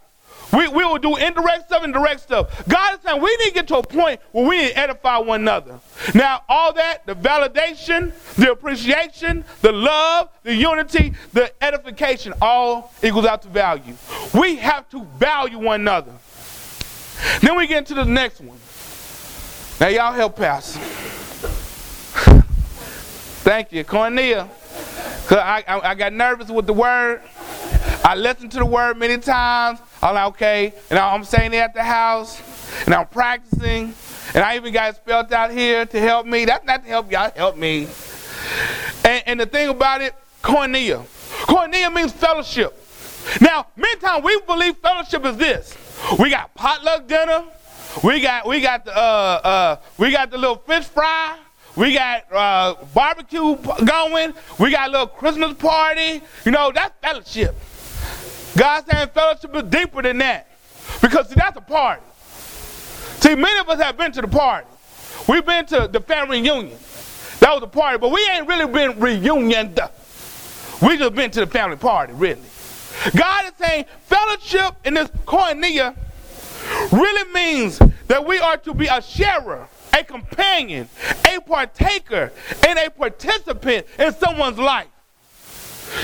We, 0.52 0.68
we 0.68 0.84
will 0.84 0.98
do 0.98 1.16
indirect 1.16 1.66
stuff 1.66 1.82
and 1.82 1.92
direct 1.92 2.20
stuff. 2.20 2.66
God 2.68 2.94
is 2.94 3.00
saying 3.04 3.20
we 3.20 3.36
need 3.36 3.48
to 3.48 3.54
get 3.54 3.68
to 3.68 3.76
a 3.78 3.82
point 3.82 4.20
where 4.32 4.46
we 4.48 4.58
need 4.58 4.68
to 4.70 4.78
edify 4.78 5.18
one 5.18 5.42
another. 5.42 5.78
Now, 6.14 6.42
all 6.48 6.72
that, 6.72 7.04
the 7.06 7.14
validation, 7.14 8.12
the 8.36 8.52
appreciation, 8.52 9.44
the 9.60 9.72
love, 9.72 10.30
the 10.44 10.54
unity, 10.54 11.12
the 11.34 11.52
edification, 11.62 12.32
all 12.40 12.94
equals 13.02 13.26
out 13.26 13.42
to 13.42 13.48
value. 13.48 13.94
We 14.32 14.56
have 14.56 14.88
to 14.90 15.04
value 15.18 15.58
one 15.58 15.82
another. 15.82 16.12
Then 17.40 17.56
we 17.56 17.66
get 17.66 17.78
into 17.78 17.94
the 17.94 18.04
next 18.04 18.40
one. 18.40 18.58
Now, 19.80 19.88
y'all 19.88 20.12
help 20.12 20.36
Pastor. 20.36 20.78
Thank 23.42 23.72
you. 23.72 23.84
Cornelia. 23.84 24.48
Cause 25.28 25.36
I, 25.36 25.62
I, 25.68 25.90
I 25.90 25.94
got 25.94 26.14
nervous 26.14 26.48
with 26.48 26.66
the 26.66 26.72
word. 26.72 27.20
I 28.02 28.14
listened 28.14 28.50
to 28.52 28.58
the 28.60 28.64
word 28.64 28.96
many 28.96 29.18
times. 29.18 29.78
I'm 30.02 30.14
like, 30.14 30.28
okay, 30.28 30.72
and 30.88 30.98
I'm 30.98 31.22
saying 31.22 31.52
it 31.52 31.58
at 31.58 31.74
the 31.74 31.82
house, 31.82 32.40
and 32.86 32.94
I'm 32.94 33.06
practicing, 33.08 33.92
and 34.32 34.42
I 34.42 34.56
even 34.56 34.72
got 34.72 34.96
spelled 34.96 35.30
out 35.34 35.50
here 35.50 35.84
to 35.84 36.00
help 36.00 36.24
me. 36.24 36.46
That's 36.46 36.64
not 36.64 36.82
to 36.82 36.88
help 36.88 37.12
y'all, 37.12 37.30
help 37.36 37.58
me. 37.58 37.88
And, 39.04 39.22
and 39.26 39.40
the 39.40 39.44
thing 39.44 39.68
about 39.68 40.00
it, 40.00 40.14
koinonia. 40.42 41.04
Koinonia 41.42 41.94
means 41.94 42.10
fellowship. 42.10 42.82
Now, 43.42 43.66
many 43.76 44.00
times 44.00 44.24
we 44.24 44.40
believe 44.46 44.78
fellowship 44.78 45.26
is 45.26 45.36
this. 45.36 45.76
We 46.18 46.30
got 46.30 46.54
potluck 46.54 47.06
dinner. 47.06 47.44
We 48.02 48.22
got 48.22 48.46
we 48.46 48.62
got 48.62 48.86
the 48.86 48.96
uh, 48.96 49.40
uh, 49.44 49.76
we 49.98 50.10
got 50.10 50.30
the 50.30 50.38
little 50.38 50.56
fish 50.56 50.84
fry. 50.84 51.36
We 51.78 51.94
got 51.94 52.24
uh, 52.32 52.74
barbecue 52.92 53.54
going. 53.84 54.34
We 54.58 54.72
got 54.72 54.88
a 54.88 54.90
little 54.90 55.06
Christmas 55.06 55.54
party. 55.54 56.20
You 56.44 56.50
know, 56.50 56.72
that's 56.74 56.92
fellowship. 57.00 57.54
God 58.56 58.84
saying 58.90 59.08
fellowship 59.14 59.54
is 59.54 59.62
deeper 59.62 60.02
than 60.02 60.18
that. 60.18 60.48
Because 61.00 61.28
see, 61.28 61.36
that's 61.36 61.56
a 61.56 61.60
party. 61.60 62.02
See, 63.20 63.36
many 63.36 63.60
of 63.60 63.68
us 63.68 63.80
have 63.80 63.96
been 63.96 64.10
to 64.10 64.22
the 64.22 64.26
party. 64.26 64.66
We've 65.28 65.46
been 65.46 65.66
to 65.66 65.88
the 65.90 66.00
family 66.00 66.40
reunion. 66.40 66.76
That 67.38 67.54
was 67.54 67.62
a 67.62 67.68
party, 67.68 67.98
but 67.98 68.10
we 68.10 68.28
ain't 68.32 68.48
really 68.48 68.66
been 68.66 68.98
reunioned. 68.98 69.78
We 70.82 70.98
just 70.98 71.14
been 71.14 71.30
to 71.30 71.40
the 71.40 71.46
family 71.46 71.76
party, 71.76 72.12
really. 72.12 72.42
God 73.16 73.44
is 73.44 73.52
saying 73.56 73.84
fellowship 74.00 74.74
in 74.84 74.94
this 74.94 75.10
koinonia 75.26 75.94
really 76.90 77.32
means 77.32 77.78
that 78.08 78.26
we 78.26 78.40
are 78.40 78.56
to 78.56 78.74
be 78.74 78.88
a 78.88 79.00
sharer 79.00 79.68
a 79.98 80.04
companion, 80.04 80.88
a 81.28 81.40
partaker, 81.40 82.32
and 82.66 82.78
a 82.78 82.90
participant 82.90 83.86
in 83.98 84.12
someone's 84.14 84.58
life. 84.58 84.88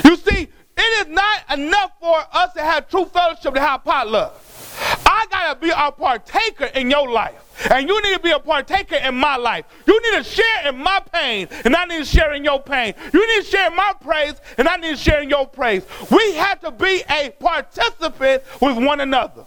You 0.05 0.17
see, 0.17 0.49
it 0.77 1.07
is 1.07 1.15
not 1.15 1.59
enough 1.59 1.93
for 2.01 2.17
us 2.33 2.53
to 2.55 2.63
have 2.63 2.89
true 2.89 3.05
fellowship 3.05 3.55
to 3.55 3.61
have 3.61 3.85
potluck. 3.85 4.41
I 5.07 5.27
gotta 5.31 5.61
be 5.61 5.71
a 5.71 5.93
partaker 5.93 6.65
in 6.67 6.91
your 6.91 7.09
life. 7.09 7.41
And 7.71 7.89
you 7.89 8.03
need 8.03 8.15
to 8.15 8.19
be 8.19 8.33
a 8.33 8.41
partaker 8.41 8.97
in 8.97 9.15
my 9.15 9.37
life. 9.37 9.65
You 9.87 10.01
need 10.03 10.19
to 10.19 10.25
share 10.25 10.69
in 10.69 10.77
my 10.77 11.01
pain, 11.13 11.47
and 11.65 11.77
I 11.77 11.85
need 11.85 11.99
to 11.99 12.05
share 12.05 12.33
in 12.33 12.43
your 12.43 12.61
pain. 12.61 12.95
You 13.13 13.27
need 13.27 13.45
to 13.45 13.49
share 13.49 13.69
in 13.69 13.77
my 13.77 13.93
praise, 14.01 14.35
and 14.59 14.67
I 14.69 14.77
need 14.77 14.91
to 14.91 14.97
share 14.97 15.23
in 15.23 15.31
your 15.31 15.47
praise. 15.47 15.85
We 16.11 16.35
have 16.35 16.61
to 16.63 16.73
be 16.73 17.05
a 17.09 17.31
participant 17.39 18.43
with 18.61 18.85
one 18.85 19.01
another. 19.01 19.45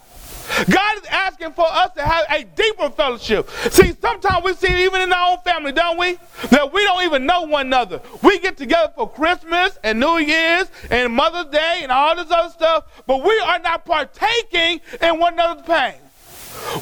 God 0.70 0.98
is 0.98 1.06
asking 1.10 1.54
for 1.54 1.66
us 1.68 1.92
to 1.96 2.02
have 2.02 2.26
a 2.30 2.44
deeper 2.44 2.90
fellowship. 2.90 3.50
See, 3.70 3.94
sometimes 4.02 4.44
we 4.44 4.54
see 4.54 4.86
even 4.86 5.02
in 5.02 5.14
our 5.14 5.34
own 5.34 5.38
family, 5.44 5.72
don't 5.72 5.98
we? 5.98 6.18
That 6.50 6.72
we 6.74 6.84
don't 6.84 7.04
even 7.04 7.26
know 7.26 7.44
one 7.44 7.68
another. 7.68 8.02
We 8.24 8.40
get 8.40 8.58
together 8.58 8.92
for 8.96 9.10
Christmas 9.10 9.78
and 9.84 10.00
New 10.00 10.18
Year's 10.18 10.68
and 10.90 11.14
Mother's 11.14 11.52
Day 11.52 11.80
and 11.84 11.92
all 11.92 12.16
this 12.16 12.32
other 12.32 12.50
stuff, 12.50 12.86
but 13.06 13.24
we 13.24 13.40
are 13.40 13.60
not 13.60 13.86
partaking 13.86 14.82
in 15.02 15.20
one 15.20 15.34
another's 15.34 15.66
pain. 15.66 15.96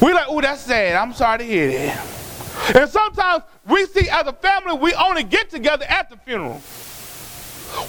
We're 0.00 0.14
like, 0.14 0.26
oh, 0.28 0.40
that's 0.40 0.62
sad. 0.62 0.96
I'm 0.96 1.12
sorry 1.12 1.38
to 1.38 1.44
hear 1.44 1.68
that. 1.68 2.06
And 2.74 2.90
sometimes 2.90 3.44
we 3.68 3.86
see 3.86 4.08
as 4.08 4.26
a 4.26 4.32
family, 4.32 4.78
we 4.78 4.94
only 4.94 5.22
get 5.22 5.50
together 5.50 5.84
at 5.88 6.08
the 6.10 6.16
funeral. 6.16 6.60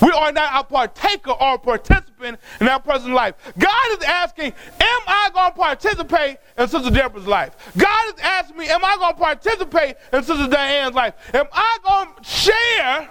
We 0.01 0.11
are 0.11 0.31
not 0.31 0.59
a 0.59 0.63
partaker 0.63 1.31
or 1.31 1.55
a 1.55 1.59
participant 1.59 2.39
in 2.59 2.65
that 2.65 2.83
person's 2.83 3.13
life. 3.13 3.35
God 3.57 3.97
is 3.97 4.03
asking, 4.03 4.53
Am 4.79 5.01
I 5.07 5.29
going 5.33 5.51
to 5.51 5.57
participate 5.57 6.37
in 6.57 6.67
Sister 6.67 6.89
Deborah's 6.89 7.27
life? 7.27 7.55
God 7.77 8.07
is 8.13 8.21
asking 8.21 8.57
me, 8.57 8.69
Am 8.69 8.83
I 8.83 8.97
going 8.97 9.13
to 9.13 9.19
participate 9.19 9.95
in 10.13 10.23
Sister 10.23 10.47
Diane's 10.47 10.95
life? 10.95 11.13
Am 11.33 11.45
I 11.51 11.77
going 11.83 12.09
to 12.15 12.23
share 12.23 13.09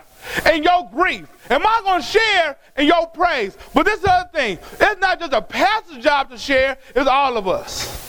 in 0.53 0.63
your 0.63 0.89
grief? 0.93 1.29
Am 1.51 1.67
I 1.67 1.81
going 1.85 2.01
to 2.01 2.07
share 2.07 2.57
in 2.77 2.87
your 2.87 3.07
praise? 3.09 3.57
But 3.75 3.85
this 3.85 4.05
other 4.05 4.29
thing, 4.33 4.59
it's 4.81 5.01
not 5.01 5.21
just 5.21 5.33
a 5.33 5.43
pastor's 5.43 6.03
job 6.03 6.31
to 6.31 6.39
share, 6.39 6.79
it's 6.95 7.09
all 7.09 7.37
of 7.37 7.47
us. 7.47 8.05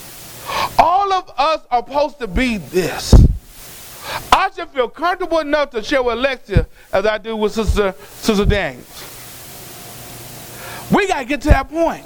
All 0.79 1.11
of 1.11 1.29
us 1.37 1.61
are 1.69 1.83
supposed 1.85 2.19
to 2.19 2.27
be 2.27 2.57
this. 2.57 3.13
I 4.37 4.51
should 4.51 4.69
feel 4.69 4.87
comfortable 4.87 5.39
enough 5.39 5.71
to 5.71 5.81
share 5.81 6.03
with 6.03 6.13
Alexia 6.13 6.67
as 6.93 7.07
I 7.07 7.17
do 7.17 7.35
with 7.35 7.53
Sister, 7.53 7.95
Sister 8.19 8.45
Daniels. 8.45 8.85
We 10.91 11.07
got 11.07 11.19
to 11.19 11.25
get 11.25 11.41
to 11.41 11.47
that 11.47 11.67
point. 11.67 12.05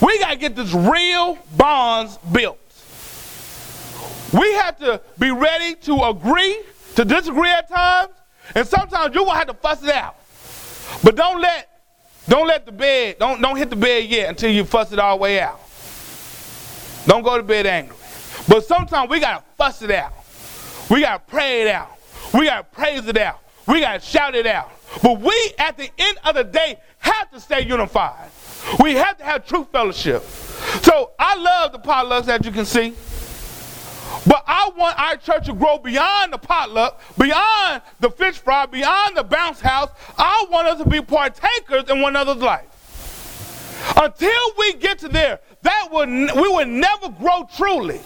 We 0.00 0.18
got 0.18 0.30
to 0.30 0.36
get 0.38 0.56
this 0.56 0.72
real 0.72 1.38
bonds 1.54 2.16
built. 2.32 2.58
We 4.32 4.50
have 4.54 4.78
to 4.78 5.02
be 5.18 5.30
ready 5.30 5.74
to 5.74 6.04
agree, 6.04 6.58
to 6.94 7.04
disagree 7.04 7.50
at 7.50 7.68
times, 7.68 8.12
and 8.54 8.66
sometimes 8.66 9.14
you're 9.14 9.26
gonna 9.26 9.38
have 9.38 9.48
to 9.48 9.54
fuss 9.54 9.82
it 9.82 9.90
out. 9.90 10.16
But 11.04 11.16
don't 11.16 11.40
let 11.40 11.68
don't 12.28 12.46
let 12.46 12.64
the 12.64 12.72
bed, 12.72 13.18
don't, 13.18 13.42
don't 13.42 13.56
hit 13.56 13.68
the 13.68 13.76
bed 13.76 14.08
yet 14.08 14.30
until 14.30 14.50
you 14.50 14.64
fuss 14.64 14.90
it 14.90 14.98
all 14.98 15.18
the 15.18 15.22
way 15.22 15.38
out. 15.38 15.60
Don't 17.06 17.22
go 17.22 17.36
to 17.36 17.42
bed 17.42 17.66
angry. 17.66 17.96
But 18.48 18.64
sometimes 18.64 19.10
we 19.10 19.20
gotta 19.20 19.44
fuss 19.58 19.82
it 19.82 19.90
out. 19.90 20.14
We 20.92 21.00
got 21.00 21.26
to 21.26 21.32
pray 21.32 21.62
it 21.62 21.68
out. 21.68 21.98
We 22.34 22.44
got 22.44 22.70
to 22.70 22.76
praise 22.76 23.06
it 23.06 23.16
out. 23.16 23.40
We 23.66 23.80
got 23.80 24.02
to 24.02 24.06
shout 24.06 24.34
it 24.34 24.46
out. 24.46 24.70
But 25.02 25.20
we, 25.20 25.52
at 25.58 25.78
the 25.78 25.90
end 25.96 26.18
of 26.22 26.34
the 26.34 26.44
day, 26.44 26.78
have 26.98 27.30
to 27.30 27.40
stay 27.40 27.64
unified. 27.64 28.28
We 28.78 28.92
have 28.96 29.16
to 29.16 29.24
have 29.24 29.46
true 29.46 29.66
fellowship. 29.72 30.22
So 30.82 31.12
I 31.18 31.36
love 31.36 31.72
the 31.72 31.78
potlucks, 31.78 32.28
as 32.28 32.44
you 32.44 32.52
can 32.52 32.66
see. 32.66 32.90
But 34.26 34.44
I 34.46 34.70
want 34.76 34.98
our 34.98 35.16
church 35.16 35.46
to 35.46 35.54
grow 35.54 35.78
beyond 35.78 36.34
the 36.34 36.38
potluck, 36.38 37.00
beyond 37.16 37.80
the 38.00 38.10
fish 38.10 38.36
fry, 38.36 38.66
beyond 38.66 39.16
the 39.16 39.24
bounce 39.24 39.60
house. 39.60 39.88
I 40.18 40.44
want 40.50 40.68
us 40.68 40.78
to 40.82 40.86
be 40.86 41.00
partakers 41.00 41.88
in 41.88 42.02
one 42.02 42.16
another's 42.16 42.42
life. 42.42 42.66
Until 43.96 44.40
we 44.58 44.74
get 44.74 44.98
to 44.98 45.08
there, 45.08 45.40
that 45.62 45.88
will 45.90 46.06
we 46.06 46.48
will 46.48 46.66
never 46.66 47.08
grow 47.08 47.48
truly. 47.56 48.00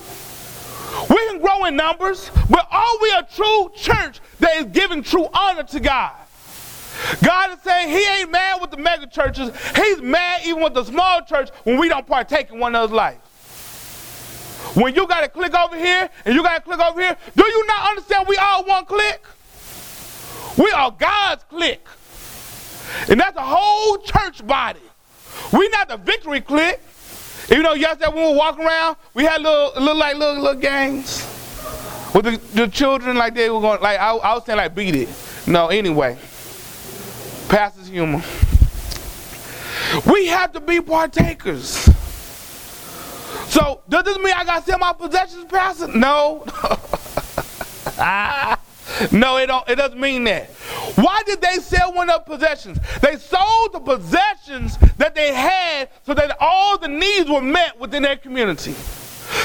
We 1.08 1.16
can 1.28 1.40
grow 1.40 1.64
in 1.64 1.76
numbers, 1.76 2.30
but 2.50 2.66
are 2.70 2.98
we 3.00 3.10
a 3.12 3.26
true 3.34 3.70
church 3.74 4.20
that 4.40 4.56
is 4.56 4.64
giving 4.66 5.02
true 5.02 5.28
honor 5.32 5.64
to 5.64 5.80
God? 5.80 6.12
God 7.22 7.52
is 7.52 7.58
saying 7.62 7.90
he 7.90 8.04
ain't 8.20 8.30
mad 8.30 8.60
with 8.60 8.70
the 8.70 8.76
mega 8.78 9.06
churches. 9.06 9.50
He's 9.74 10.00
mad 10.00 10.42
even 10.46 10.62
with 10.62 10.74
the 10.74 10.84
small 10.84 11.22
church 11.22 11.50
when 11.64 11.78
we 11.78 11.88
don't 11.88 12.06
partake 12.06 12.50
in 12.50 12.58
one 12.58 12.72
another's 12.72 12.92
life. 12.92 13.18
When 14.74 14.94
you 14.94 15.06
got 15.06 15.20
to 15.20 15.28
click 15.28 15.54
over 15.54 15.76
here 15.76 16.10
and 16.24 16.34
you 16.34 16.42
got 16.42 16.56
to 16.56 16.62
click 16.62 16.80
over 16.80 17.00
here, 17.00 17.16
do 17.36 17.44
you 17.44 17.66
not 17.66 17.90
understand 17.90 18.26
we 18.28 18.36
all 18.36 18.64
one 18.64 18.84
click? 18.84 19.24
We 20.58 20.70
are 20.70 20.90
God's 20.90 21.44
click. 21.44 21.86
And 23.08 23.20
that's 23.20 23.36
a 23.36 23.42
whole 23.42 23.98
church 23.98 24.46
body. 24.46 24.80
We 25.52 25.68
not 25.68 25.88
the 25.88 25.96
victory 25.96 26.40
click. 26.40 26.80
You 27.48 27.62
know, 27.62 27.74
yesterday 27.74 28.08
when 28.08 28.26
we 28.26 28.32
were 28.32 28.36
walking 28.36 28.64
around, 28.64 28.96
we 29.14 29.24
had 29.24 29.40
little, 29.40 29.72
little 29.80 29.96
like 29.96 30.16
little, 30.16 30.42
little 30.42 30.60
gangs 30.60 31.24
with 32.12 32.24
the, 32.24 32.40
the 32.54 32.66
children, 32.68 33.16
like 33.16 33.34
they 33.34 33.48
were 33.50 33.60
going, 33.60 33.80
like 33.80 34.00
I, 34.00 34.16
I 34.16 34.34
was 34.34 34.44
saying, 34.44 34.56
like 34.56 34.74
beat 34.74 34.96
it. 34.96 35.08
No, 35.46 35.68
anyway, 35.68 36.18
pastor's 37.48 37.88
humor. 37.88 38.22
We 40.10 40.26
have 40.26 40.52
to 40.52 40.60
be 40.60 40.80
partakers. 40.80 41.88
So 43.48 43.80
does 43.88 44.04
this 44.04 44.18
mean 44.18 44.34
I 44.34 44.44
got 44.44 44.64
to 44.64 44.70
sell 44.70 44.78
my 44.78 44.92
possessions, 44.92 45.44
pastor? 45.44 45.88
No. 45.88 46.44
Ah. 47.98 48.58
No, 49.12 49.36
it 49.36 49.46
don't. 49.46 49.68
It 49.68 49.76
doesn't 49.76 50.00
mean 50.00 50.24
that. 50.24 50.50
Why 50.96 51.22
did 51.24 51.40
they 51.40 51.56
sell 51.56 51.92
one 51.92 52.10
of 52.10 52.24
possessions? 52.26 52.78
They 53.00 53.16
sold 53.16 53.72
the 53.72 53.80
possessions 53.80 54.78
that 54.96 55.14
they 55.14 55.32
had 55.32 55.90
so 56.04 56.14
that 56.14 56.36
all 56.40 56.78
the 56.78 56.88
needs 56.88 57.28
were 57.28 57.42
met 57.42 57.78
within 57.78 58.02
their 58.02 58.16
community. 58.16 58.72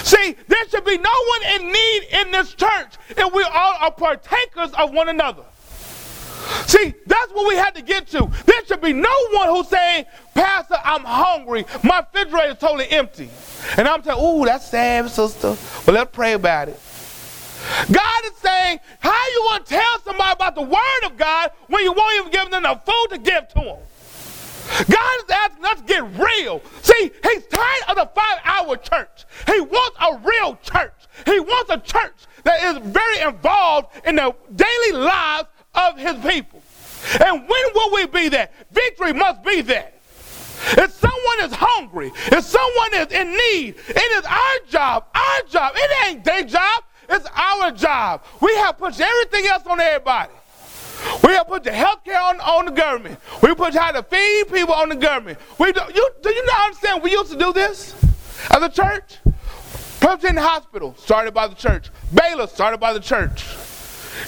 See, 0.03 0.35
there 0.47 0.69
should 0.69 0.85
be 0.85 0.97
no 0.97 1.09
one 1.27 1.61
in 1.61 1.71
need 1.71 2.01
in 2.21 2.31
this 2.31 2.53
church 2.53 2.95
if 3.09 3.33
we 3.33 3.43
all 3.43 3.75
are 3.79 3.91
partakers 3.91 4.71
of 4.77 4.93
one 4.93 5.09
another. 5.09 5.43
See, 6.65 6.93
that's 7.05 7.31
what 7.33 7.47
we 7.47 7.55
had 7.55 7.75
to 7.75 7.81
get 7.81 8.07
to. 8.07 8.29
There 8.45 8.65
should 8.65 8.81
be 8.81 8.93
no 8.93 9.13
one 9.31 9.49
who's 9.49 9.67
saying, 9.67 10.05
Pastor, 10.33 10.77
I'm 10.83 11.03
hungry. 11.03 11.65
My 11.83 11.99
refrigerator 11.99 12.53
is 12.53 12.57
totally 12.57 12.89
empty. 12.89 13.29
And 13.77 13.87
I'm 13.87 14.03
saying, 14.03 14.19
ooh, 14.19 14.45
that's 14.45 14.67
sad, 14.67 15.09
sister. 15.09 15.55
Well, 15.85 15.95
let's 15.95 16.11
pray 16.11 16.33
about 16.33 16.69
it. 16.69 16.79
God 17.91 18.25
is 18.25 18.33
saying, 18.37 18.79
how 18.99 19.27
you 19.33 19.41
want 19.45 19.65
to 19.65 19.73
tell 19.75 19.99
somebody 20.01 20.33
about 20.33 20.55
the 20.55 20.61
word 20.61 21.05
of 21.05 21.17
God 21.17 21.51
when 21.67 21.83
you 21.83 21.93
won't 21.93 22.19
even 22.19 22.31
give 22.31 22.51
them 22.51 22.63
the 22.63 22.79
food 22.85 23.07
to 23.11 23.17
give 23.17 23.47
to 23.49 23.55
them? 23.55 23.77
God 24.89 25.19
is 25.19 25.29
asking 25.29 25.65
us 25.65 25.81
to 25.81 25.85
get 25.85 26.03
real. 26.17 26.61
See, 26.81 27.11
he's 27.23 27.45
tired 27.47 27.83
of 27.89 27.95
the 27.97 28.09
five-hour 28.15 28.77
church. 28.77 29.25
He 29.47 29.59
wants 29.59 29.97
a 29.99 30.17
real 30.27 30.57
church. 30.63 30.93
He 31.25 31.39
wants 31.39 31.71
a 31.71 31.77
church 31.79 32.15
that 32.43 32.63
is 32.63 32.77
very 32.77 33.19
involved 33.19 33.89
in 34.05 34.15
the 34.15 34.33
daily 34.55 34.91
lives 35.03 35.49
of 35.75 35.97
his 35.97 36.15
people. 36.25 36.61
And 37.19 37.47
when 37.47 37.63
will 37.73 37.93
we 37.93 38.05
be 38.07 38.29
that? 38.29 38.53
Victory 38.71 39.13
must 39.13 39.43
be 39.43 39.61
that. 39.61 39.99
If 40.77 40.91
someone 40.91 41.39
is 41.41 41.53
hungry, 41.53 42.11
if 42.15 42.45
someone 42.45 42.93
is 42.93 43.11
in 43.11 43.31
need, 43.31 43.75
it 43.89 44.11
is 44.17 44.25
our 44.25 44.59
job, 44.69 45.05
our 45.13 45.41
job. 45.49 45.73
It 45.75 46.07
ain't 46.07 46.23
their 46.23 46.43
job. 46.43 46.83
It's 47.11 47.27
our 47.35 47.71
job. 47.71 48.23
We 48.39 48.55
have 48.55 48.77
pushed 48.77 49.01
everything 49.01 49.45
else 49.47 49.65
on 49.67 49.79
everybody. 49.79 50.31
We 51.23 51.33
have 51.33 51.47
put 51.47 51.63
the 51.63 51.71
health 51.71 52.03
care 52.05 52.21
on, 52.21 52.39
on 52.39 52.65
the 52.65 52.71
government. 52.71 53.19
We 53.41 53.53
put 53.53 53.73
how 53.73 53.91
to 53.91 54.03
feed 54.03 54.45
people 54.51 54.73
on 54.73 54.89
the 54.89 54.95
government. 54.95 55.39
We 55.59 55.71
do, 55.71 55.81
you, 55.93 56.09
do 56.21 56.29
you 56.29 56.45
not 56.45 56.65
understand 56.65 57.03
we 57.03 57.11
used 57.11 57.31
to 57.31 57.37
do 57.37 57.51
this 57.51 57.95
as 58.49 58.63
a 58.63 58.69
church? 58.69 59.17
Presbyterian 59.99 60.37
Hospital, 60.37 60.95
started 60.97 61.33
by 61.33 61.47
the 61.47 61.55
church. 61.55 61.89
Baylor, 62.13 62.47
started 62.47 62.79
by 62.79 62.93
the 62.93 62.99
church. 62.99 63.45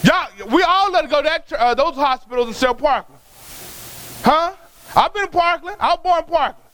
Y'all, 0.03 0.27
we 0.49 0.61
all 0.63 0.91
let 0.91 1.09
go 1.09 1.21
to 1.21 1.29
that, 1.29 1.53
uh, 1.53 1.73
those 1.73 1.95
hospitals 1.95 2.47
in 2.47 2.53
South 2.53 2.77
Parkland. 2.77 3.21
Huh? 4.23 4.53
I've 4.95 5.13
been 5.13 5.23
in 5.23 5.29
Parkland. 5.29 5.77
I 5.79 5.89
was 5.89 5.99
born 6.03 6.19
in 6.19 6.25
Parkland. 6.25 6.69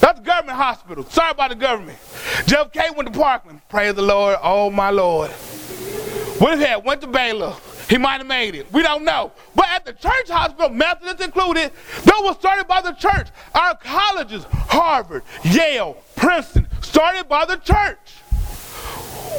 That's 0.00 0.20
a 0.20 0.22
government 0.22 0.58
hospital. 0.58 1.04
Sorry 1.06 1.30
about 1.30 1.50
the 1.50 1.56
government. 1.56 1.98
JFK 2.46 2.94
went 2.96 3.12
to 3.12 3.18
Parkland. 3.18 3.60
Praise 3.68 3.94
the 3.94 4.02
Lord. 4.02 4.36
Oh, 4.42 4.70
my 4.70 4.90
Lord. 4.90 5.30
What 6.38 6.54
if 6.54 6.60
he 6.60 6.66
had 6.66 6.84
went 6.84 7.00
to 7.02 7.06
Baylor? 7.06 7.54
He 7.88 7.98
might 7.98 8.18
have 8.18 8.26
made 8.26 8.54
it. 8.54 8.72
We 8.72 8.82
don't 8.82 9.04
know. 9.04 9.32
But 9.54 9.66
at 9.68 9.84
the 9.84 9.92
church 9.92 10.28
hospital, 10.28 10.70
Methodist 10.70 11.20
included, 11.20 11.72
that 12.04 12.20
was 12.22 12.36
started 12.36 12.66
by 12.66 12.80
the 12.80 12.92
church. 12.92 13.28
Our 13.54 13.76
colleges, 13.76 14.44
Harvard, 14.50 15.22
Yale, 15.44 15.96
Princeton, 16.16 16.66
started 16.80 17.28
by 17.28 17.44
the 17.44 17.56
church. 17.56 17.98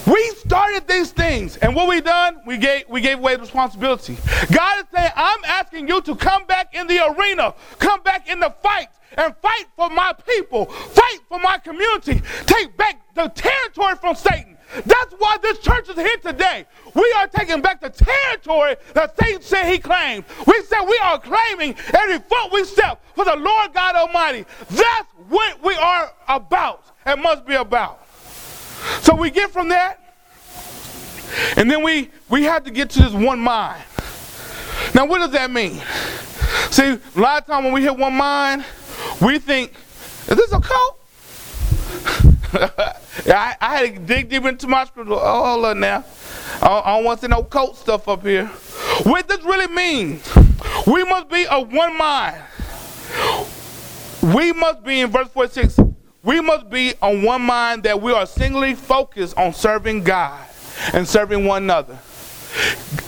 We 0.08 0.29
started 0.32 0.88
these 0.88 1.12
things, 1.12 1.58
and 1.58 1.75
what 1.75 1.88
we 1.88 2.01
done, 2.01 2.41
we 2.45 2.58
gave 2.58 2.84
we 2.89 3.01
gave 3.01 3.19
away 3.19 3.36
the 3.36 3.41
responsibility. 3.41 4.17
God 4.51 4.79
is 4.79 4.86
saying, 4.93 5.12
I'm 5.15 5.43
asking 5.45 5.88
you 5.88 6.01
to 6.01 6.15
come 6.15 6.45
back 6.45 6.73
in 6.73 6.88
the 6.88 6.99
arena, 7.06 7.53
come 7.79 8.01
back 8.03 8.29
in 8.29 8.39
the 8.39 8.49
fight, 8.62 8.89
and 9.17 9.36
fight 9.38 9.65
for 9.75 9.89
my 9.89 10.13
people, 10.27 10.65
fight 10.65 11.19
for 11.29 11.39
my 11.39 11.58
community, 11.58 12.21
take 12.45 12.75
back 12.77 13.01
the 13.15 13.27
territory 13.29 13.95
from 13.95 14.15
Satan. 14.15 14.58
That's 14.86 15.13
why 15.19 15.38
this 15.41 15.60
church 15.60 15.89
is 15.89 15.95
here 15.95 16.17
today. 16.17 16.65
We 16.95 17.13
are 17.17 17.27
taking 17.27 17.62
back 17.62 17.79
the 17.79 17.89
territory 17.89 18.75
that 18.93 19.15
Satan 19.19 19.41
said 19.41 19.71
he 19.71 19.77
claimed. 19.77 20.25
We 20.47 20.62
said 20.63 20.84
we 20.84 20.99
are 21.03 21.19
claiming 21.19 21.75
every 21.93 22.17
foot 22.17 22.51
we 22.51 22.63
step 22.63 23.03
for 23.15 23.25
the 23.25 23.36
Lord 23.36 23.73
God 23.73 23.95
Almighty. 23.95 24.45
That's 24.69 25.12
what 25.29 25.63
we 25.63 25.75
are 25.75 26.12
about 26.27 26.86
and 27.06 27.21
must 27.21 27.45
be 27.45 27.56
about. 27.56 28.02
So 29.01 29.15
we 29.15 29.29
get 29.31 29.51
from 29.51 29.69
that, 29.69 29.99
and 31.57 31.69
then 31.69 31.83
we, 31.83 32.09
we 32.29 32.43
have 32.43 32.63
to 32.65 32.71
get 32.71 32.89
to 32.91 33.03
this 33.03 33.13
one 33.13 33.39
mind. 33.39 33.83
Now, 34.93 35.05
what 35.05 35.19
does 35.19 35.31
that 35.31 35.49
mean? 35.51 35.81
See, 36.69 36.83
a 36.83 36.99
lot 37.19 37.41
of 37.41 37.47
times 37.47 37.63
when 37.65 37.73
we 37.73 37.81
hit 37.81 37.97
one 37.97 38.13
mind, 38.13 38.65
we 39.21 39.39
think, 39.39 39.73
is 40.27 40.37
this 40.37 40.51
a 40.51 40.59
cult? 40.59 40.99
I, 43.25 43.55
I, 43.59 43.77
had 43.77 43.95
to 43.95 43.99
dig 43.99 44.29
deep 44.29 44.45
into 44.45 44.67
my 44.67 44.85
scripture. 44.85 45.13
Oh, 45.13 45.45
hold 45.45 45.65
on 45.65 45.79
now. 45.79 46.03
I, 46.61 46.81
I 46.85 46.95
don't 46.95 47.05
want 47.05 47.19
to 47.21 47.25
see 47.25 47.29
no 47.29 47.43
cult 47.43 47.77
stuff 47.77 48.07
up 48.07 48.23
here. 48.23 48.47
What 49.03 49.27
this 49.27 49.43
really 49.43 49.67
means, 49.67 50.27
We 50.85 51.03
must 51.03 51.29
be 51.29 51.47
of 51.47 51.71
one 51.71 51.97
mind. 51.97 52.41
We 54.21 54.51
must 54.51 54.83
be 54.83 55.01
in 55.01 55.09
verse 55.11 55.27
46 55.29 55.75
we 56.23 56.39
must 56.39 56.69
be 56.69 56.93
on 57.01 57.21
one 57.21 57.41
mind 57.41 57.83
that 57.83 58.01
we 58.01 58.13
are 58.13 58.25
singly 58.25 58.75
focused 58.75 59.38
on 59.38 59.53
serving 59.53 60.03
God 60.03 60.45
and 60.93 61.07
serving 61.07 61.45
one 61.45 61.63
another. 61.63 61.99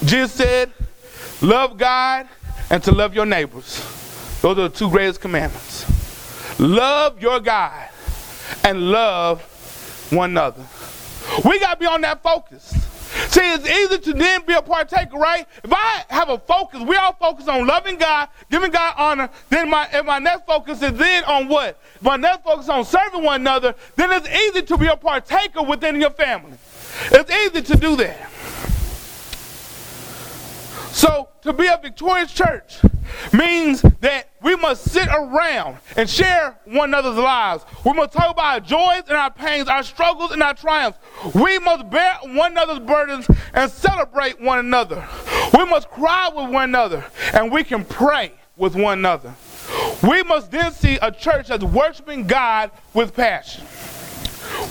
Jesus 0.03 0.33
said, 0.33 0.71
Love 1.41 1.77
God 1.77 2.27
and 2.69 2.83
to 2.83 2.91
love 2.91 3.13
your 3.15 3.25
neighbors. 3.25 3.79
Those 4.41 4.57
are 4.57 4.67
the 4.67 4.69
two 4.69 4.89
greatest 4.89 5.21
commandments. 5.21 5.85
Love 6.59 7.21
your 7.21 7.39
God 7.39 7.89
and 8.63 8.91
love 8.91 9.41
one 10.11 10.31
another. 10.31 10.63
We 11.43 11.59
got 11.59 11.75
to 11.75 11.79
be 11.79 11.85
on 11.85 12.01
that 12.01 12.21
focus. 12.21 12.73
See, 13.29 13.53
it's 13.53 13.69
easy 13.69 13.97
to 13.99 14.13
then 14.13 14.45
be 14.45 14.53
a 14.53 14.61
partaker, 14.61 15.17
right? 15.17 15.47
If 15.63 15.71
I 15.71 16.03
have 16.09 16.29
a 16.29 16.37
focus, 16.37 16.81
we 16.81 16.95
all 16.95 17.13
focus 17.13 17.47
on 17.47 17.65
loving 17.65 17.97
God, 17.97 18.29
giving 18.49 18.71
God 18.71 18.93
honor, 18.97 19.29
then 19.49 19.69
my 19.69 19.87
if 19.91 20.05
my 20.05 20.19
next 20.19 20.45
focus 20.45 20.81
is 20.81 20.93
then 20.93 21.23
on 21.23 21.47
what? 21.47 21.79
If 21.95 22.03
my 22.03 22.17
next 22.17 22.43
focus 22.43 22.69
on 22.69 22.83
serving 22.85 23.23
one 23.23 23.41
another, 23.41 23.75
then 23.95 24.11
it's 24.11 24.29
easy 24.29 24.61
to 24.63 24.77
be 24.77 24.87
a 24.87 24.97
partaker 24.97 25.63
within 25.63 25.99
your 25.99 26.11
family. 26.11 26.57
It's 27.11 27.31
easy 27.31 27.61
to 27.61 27.77
do 27.77 27.95
that. 27.97 28.31
So, 30.95 31.27
to 31.41 31.51
be 31.51 31.67
a 31.67 31.77
victorious 31.77 32.31
church 32.31 32.79
means 33.33 33.81
that 33.81 34.29
we 34.41 34.55
must 34.55 34.89
sit 34.89 35.09
around 35.09 35.75
and 35.97 36.09
share 36.09 36.57
one 36.63 36.91
another's 36.91 37.17
lives. 37.17 37.65
We 37.83 37.91
must 37.91 38.13
talk 38.13 38.31
about 38.31 38.45
our 38.45 38.59
joys 38.61 39.03
and 39.09 39.17
our 39.17 39.29
pains, 39.29 39.67
our 39.67 39.83
struggles 39.83 40.31
and 40.31 40.41
our 40.41 40.53
triumphs. 40.53 40.97
We 41.33 41.59
must 41.59 41.89
bear 41.89 42.17
one 42.23 42.53
another's 42.53 42.79
burdens 42.79 43.27
and 43.53 43.69
celebrate 43.69 44.39
one 44.39 44.59
another. 44.59 45.05
We 45.53 45.65
must 45.65 45.89
cry 45.89 46.29
with 46.33 46.49
one 46.49 46.69
another 46.69 47.03
and 47.33 47.51
we 47.51 47.65
can 47.65 47.83
pray 47.83 48.31
with 48.55 48.75
one 48.75 48.99
another. 48.99 49.35
We 50.01 50.23
must 50.23 50.49
then 50.49 50.71
see 50.71 50.97
a 51.01 51.11
church 51.11 51.49
that's 51.49 51.65
worshiping 51.65 52.25
God 52.25 52.71
with 52.93 53.13
passion. 53.13 53.65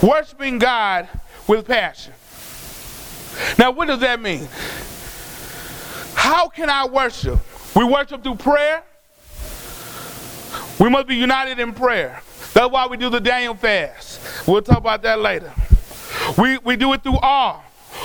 Worshiping 0.02 0.58
God 0.58 1.06
with 1.46 1.66
passion. 1.66 2.14
Now, 3.58 3.72
what 3.72 3.88
does 3.88 4.00
that 4.00 4.22
mean? 4.22 4.48
How 6.14 6.48
can 6.48 6.70
I 6.70 6.86
worship? 6.86 7.38
We 7.74 7.84
worship 7.84 8.22
through 8.22 8.36
prayer. 8.36 8.82
We 10.78 10.88
must 10.88 11.06
be 11.06 11.16
united 11.16 11.58
in 11.58 11.72
prayer. 11.72 12.20
That's 12.52 12.70
why 12.70 12.86
we 12.86 12.96
do 12.96 13.10
the 13.10 13.20
Daniel 13.20 13.54
fast. 13.54 14.20
We'll 14.46 14.62
talk 14.62 14.78
about 14.78 15.02
that 15.02 15.20
later. 15.20 15.52
We, 16.38 16.58
we 16.58 16.76
do 16.76 16.92
it 16.92 17.02
through 17.02 17.18
awe. 17.22 17.60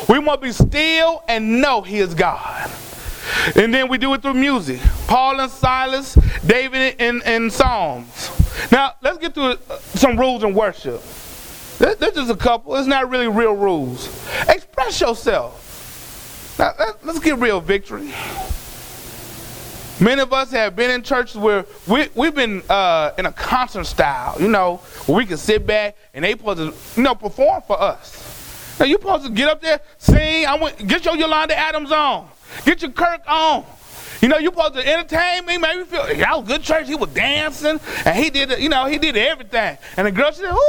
We 0.08 0.20
must 0.20 0.42
be 0.42 0.52
still 0.52 1.24
and 1.28 1.62
know 1.62 1.82
He 1.82 2.00
is 2.00 2.14
God. 2.14 2.70
And 3.56 3.74
then 3.74 3.88
we 3.90 3.98
do 3.98 4.14
it 4.14 4.22
through 4.22 4.34
music. 4.34 4.80
Paul 5.08 5.40
and 5.40 5.52
Silas, 5.52 6.16
David 6.46 6.96
in, 7.00 7.22
in 7.24 7.50
Psalms. 7.50 8.32
Now, 8.72 8.96
let's 9.02 9.18
get 9.18 9.34
to 9.36 9.60
uh, 9.70 9.78
some 9.80 10.20
rules 10.20 10.44
in 10.44 10.54
worship. 10.54 11.02
There's 11.78 12.14
just 12.14 12.30
a 12.30 12.36
couple. 12.36 12.76
It's 12.76 12.88
not 12.88 13.10
really 13.10 13.28
real 13.28 13.54
rules. 13.54 14.08
Express 14.50 15.00
yourself. 15.00 15.69
Now, 16.60 16.74
let's 17.04 17.20
get 17.20 17.40
real 17.40 17.62
victory. 17.62 18.14
Many 20.02 20.22
of 20.22 20.34
us 20.34 20.52
have 20.52 20.76
been 20.76 20.92
in 20.92 21.04
churches 21.04 21.38
where 21.38 21.66
we, 21.88 22.10
we've 22.16 22.36
been 22.36 22.62
uh, 22.70 23.12
in 23.18 23.26
a 23.26 23.32
concert 23.32 23.86
style, 23.86 24.36
you 24.42 24.50
know, 24.50 24.78
where 25.06 25.18
we 25.18 25.26
can 25.26 25.38
sit 25.38 25.66
back 25.66 25.96
and 26.14 26.26
they 26.26 26.32
supposed 26.32 26.58
to, 26.58 26.74
you 26.98 27.04
know, 27.04 27.16
perform 27.16 27.62
for 27.62 27.82
us. 27.82 28.78
Now, 28.78 28.88
you're 28.88 29.00
supposed 29.00 29.24
to 29.26 29.32
get 29.32 29.48
up 29.48 29.62
there, 29.62 29.80
sing, 29.98 30.46
I 30.46 30.56
want, 30.56 30.86
get 30.86 31.06
your 31.06 31.16
Yolanda 31.16 31.58
Adams 31.58 31.94
on, 31.94 32.28
get 32.66 32.82
your 32.82 32.92
Kirk 32.92 33.22
on. 33.26 33.66
You 34.22 34.28
know, 34.28 34.38
you're 34.38 34.52
supposed 34.52 34.74
to 34.74 34.86
entertain 34.86 35.46
me, 35.46 35.58
make 35.58 35.78
me 35.78 35.86
feel, 35.86 36.14
y'all 36.14 36.42
good 36.42 36.62
church, 36.62 36.90
he 36.90 36.96
was 36.96 37.10
dancing, 37.12 37.80
and 38.04 38.18
he 38.18 38.30
did, 38.30 38.60
you 38.62 38.68
know, 38.68 38.86
he 38.86 38.98
did 38.98 39.16
everything. 39.16 39.78
And 39.96 40.08
the 40.08 40.12
girl 40.12 40.34
said, 40.34 40.52
ooh, 40.52 40.60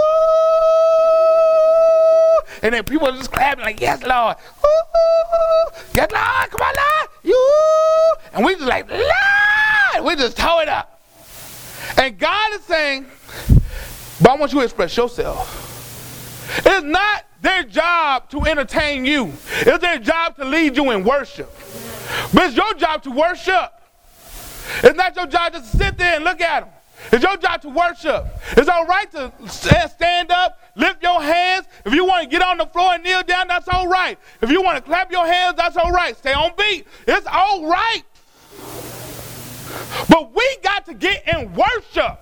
and 2.62 2.74
then 2.74 2.84
people 2.84 3.10
just 3.12 3.32
clapping 3.32 3.64
like, 3.64 3.80
yes, 3.80 4.04
Lord. 4.04 4.36
Ooh, 4.64 4.89
yes, 5.94 6.10
Lord, 6.10 6.50
come 6.50 6.60
on, 6.60 6.74
Lord. 6.74 7.08
You. 7.22 8.14
And 8.32 8.44
we 8.44 8.54
just 8.54 8.66
like, 8.66 8.90
Lord. 8.90 10.04
We 10.04 10.16
just 10.16 10.36
toe 10.36 10.60
it 10.60 10.68
up. 10.68 11.00
And 11.96 12.18
God 12.18 12.54
is 12.54 12.62
saying, 12.62 13.06
but 14.20 14.30
I 14.30 14.36
want 14.36 14.52
you 14.52 14.58
to 14.58 14.64
express 14.64 14.96
yourself. 14.96 15.66
It's 16.64 16.84
not 16.84 17.24
their 17.42 17.62
job 17.64 18.28
to 18.30 18.42
entertain 18.42 19.04
you. 19.04 19.32
It's 19.60 19.78
their 19.78 19.98
job 19.98 20.36
to 20.36 20.44
lead 20.44 20.76
you 20.76 20.90
in 20.90 21.04
worship. 21.04 21.50
But 22.34 22.48
it's 22.48 22.56
your 22.56 22.74
job 22.74 23.02
to 23.04 23.10
worship. 23.10 23.72
It's 24.82 24.96
not 24.96 25.16
your 25.16 25.26
job 25.26 25.52
just 25.52 25.72
to 25.72 25.76
sit 25.78 25.98
there 25.98 26.16
and 26.16 26.24
look 26.24 26.40
at 26.40 26.60
them. 26.60 26.70
It's 27.12 27.22
your 27.22 27.36
job 27.38 27.62
to 27.62 27.68
worship. 27.70 28.26
It's 28.52 28.68
all 28.68 28.86
right 28.86 29.10
to 29.12 29.32
stand 29.48 30.30
up, 30.30 30.59
lift 30.74 31.02
your 31.02 31.22
hands. 31.22 31.66
If 31.84 31.94
you 31.94 32.04
want 32.04 32.24
to 32.24 32.28
get 32.28 32.42
on 32.42 32.58
the 32.58 32.66
floor 32.66 32.94
and 32.94 33.02
kneel 33.02 33.22
down, 33.22 33.48
that's 33.48 33.68
all 33.68 33.88
right. 33.88 34.18
If 34.40 34.50
you 34.50 34.62
want 34.62 34.76
to 34.76 34.82
clap 34.82 35.10
your 35.10 35.26
hands, 35.26 35.56
that's 35.56 35.76
all 35.76 35.90
right. 35.92 36.16
Stay 36.16 36.32
on 36.32 36.52
beat. 36.56 36.86
It's 37.06 37.26
all 37.26 37.66
right. 37.66 38.02
But 40.08 40.34
we 40.34 40.56
got 40.62 40.86
to 40.86 40.94
get 40.94 41.26
in 41.28 41.52
worship. 41.54 42.18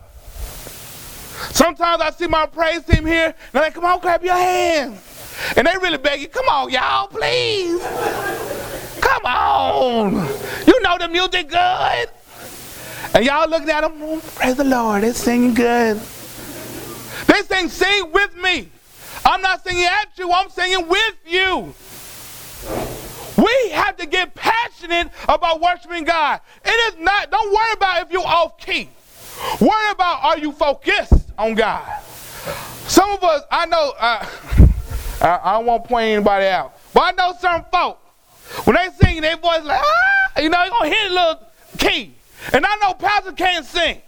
Sometimes 1.53 2.03
I 2.03 2.11
see 2.11 2.27
my 2.27 2.47
praise 2.47 2.83
team 2.83 3.07
here, 3.07 3.27
and 3.27 3.35
they're 3.53 3.63
like, 3.63 3.75
come 3.75 3.85
on, 3.85 4.01
clap 4.01 4.25
your 4.25 4.35
hands. 4.35 5.01
And 5.57 5.67
they 5.67 5.77
really 5.79 5.99
beg 5.99 6.21
you, 6.21 6.29
come 6.29 6.49
on, 6.49 6.71
y'all, 6.71 7.07
please. 7.07 7.81
Come 9.01 9.25
on. 9.25 10.15
You 10.67 10.83
know 10.83 10.99
the 10.99 11.09
music 11.09 11.49
good. 11.49 12.09
And 13.15 13.25
y'all 13.25 13.49
looking 13.49 13.71
at 13.71 13.83
them, 13.83 13.95
oh, 14.03 14.21
praise 14.35 14.57
the 14.57 14.65
Lord, 14.65 15.03
they're 15.03 15.15
singing 15.15 15.55
good. 15.55 16.01
They 17.27 17.43
sing, 17.43 17.69
sing 17.69 18.13
with 18.13 18.37
me. 18.37 18.69
I'm 19.25 19.43
not 19.43 19.65
singing 19.65 19.85
at 19.85 20.17
you, 20.17 20.33
I'm 20.33 20.51
singing 20.51 20.89
with 20.89 21.15
you. 21.27 21.75
We 23.37 23.71
have 23.71 23.97
to 23.99 24.07
get 24.07 24.35
passionate 24.35 25.11
about 25.29 25.61
worshiping 25.61 26.05
God. 26.05 26.41
It 26.65 26.95
is 26.95 27.01
not, 27.01 27.31
don't 27.31 27.53
worry 27.53 27.73
about 27.75 28.03
if 28.03 28.11
you're 28.11 28.27
off 28.27 28.59
key. 28.59 28.89
Worry 29.61 29.91
about 29.91 30.25
are 30.25 30.39
you 30.39 30.51
focused 30.53 31.31
on 31.39 31.55
God. 31.55 32.03
Some 32.89 33.11
of 33.11 33.23
us, 33.23 33.43
I 33.51 33.67
know, 33.67 33.93
uh, 33.99 34.27
I, 35.21 35.29
I 35.29 35.59
won't 35.59 35.85
point 35.85 36.07
anybody 36.07 36.47
out, 36.47 36.77
but 36.93 37.03
I 37.03 37.13
know 37.13 37.35
some 37.39 37.65
folk, 37.71 37.99
when 38.65 38.77
they 38.77 38.89
sing, 39.01 39.21
their 39.21 39.37
voice 39.37 39.63
like, 39.63 39.81
ah, 39.83 40.41
you 40.41 40.49
know, 40.49 40.63
you're 40.63 40.71
going 40.71 40.91
to 40.91 40.97
hit 40.97 41.11
a 41.11 41.15
little 41.15 41.41
key. 41.79 42.15
And 42.53 42.65
I 42.65 42.77
know 42.77 42.95
Pastor 42.95 43.33
can't 43.33 43.65
sing. 43.65 44.01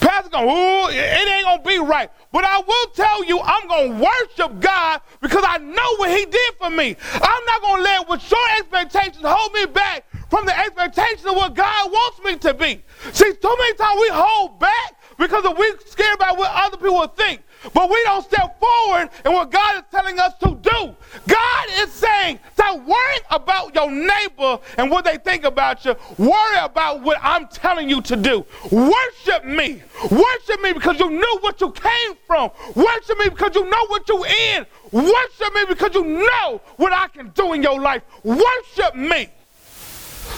Pastor 0.00 0.30
going, 0.30 0.48
ooh, 0.48 0.88
it 0.90 1.28
ain't 1.28 1.46
to 1.64 1.68
be 1.68 1.78
right. 1.78 2.10
But 2.32 2.44
I 2.44 2.58
will 2.60 2.86
tell 2.94 3.24
you, 3.24 3.40
I'm 3.40 3.68
to 3.68 4.04
worship 4.04 4.60
God 4.60 5.00
because 5.20 5.44
I 5.46 5.58
know 5.58 5.96
what 5.96 6.10
he 6.10 6.24
did 6.26 6.54
for 6.58 6.70
me. 6.70 6.96
I'm 7.14 7.44
not 7.44 7.62
to 7.76 7.82
let 7.82 8.08
what 8.08 8.30
your 8.30 8.46
expectations 8.58 9.24
hold 9.24 9.52
me 9.52 9.66
back 9.66 10.04
from 10.30 10.46
the 10.46 10.58
expectation 10.58 11.28
of 11.28 11.36
what 11.36 11.54
God 11.54 11.90
wants 11.90 12.24
me 12.24 12.36
to 12.38 12.54
be. 12.54 12.82
See, 13.12 13.32
too 13.32 13.56
many 13.58 13.74
times 13.74 14.00
we 14.00 14.08
hold 14.12 14.58
back 14.58 14.94
because 15.18 15.44
we're 15.56 15.78
scared 15.86 16.16
about 16.16 16.36
what 16.36 16.50
other 16.52 16.76
people 16.76 17.06
think. 17.08 17.42
But 17.72 17.88
we 17.88 18.02
don't 18.04 18.24
step 18.24 18.60
forward 18.60 19.10
in 19.24 19.32
what 19.32 19.50
God 19.50 19.76
is 19.76 19.82
telling 19.90 20.18
us 20.18 20.34
to 20.42 20.58
do. 20.60 20.96
God 21.28 21.66
is 21.78 21.90
saying, 21.92 22.38
stop 22.52 22.76
worrying 22.84 23.20
about 23.30 23.74
your 23.74 23.90
neighbor 23.90 24.58
and 24.76 24.90
what 24.90 25.04
they 25.04 25.16
think 25.16 25.44
about 25.44 25.84
you. 25.84 25.94
Worry 26.18 26.58
about 26.60 27.02
what 27.02 27.18
I'm 27.22 27.46
telling 27.48 27.88
you 27.88 28.02
to 28.02 28.16
do. 28.16 28.44
Worship 28.70 29.44
me. 29.44 29.82
Worship 30.10 30.62
me 30.62 30.72
because 30.72 30.98
you 31.00 31.10
knew 31.10 31.38
what 31.40 31.60
you 31.60 31.70
came 31.72 32.16
from. 32.26 32.50
Worship 32.74 33.18
me 33.18 33.28
because 33.28 33.54
you 33.54 33.68
know 33.68 33.86
what 33.86 34.08
you're 34.08 34.26
in. 34.26 34.66
Worship 34.92 35.54
me 35.54 35.64
because 35.68 35.94
you 35.94 36.04
know 36.04 36.60
what 36.76 36.92
I 36.92 37.08
can 37.08 37.30
do 37.30 37.52
in 37.52 37.62
your 37.62 37.80
life. 37.80 38.02
Worship 38.22 38.94
me. 38.94 39.28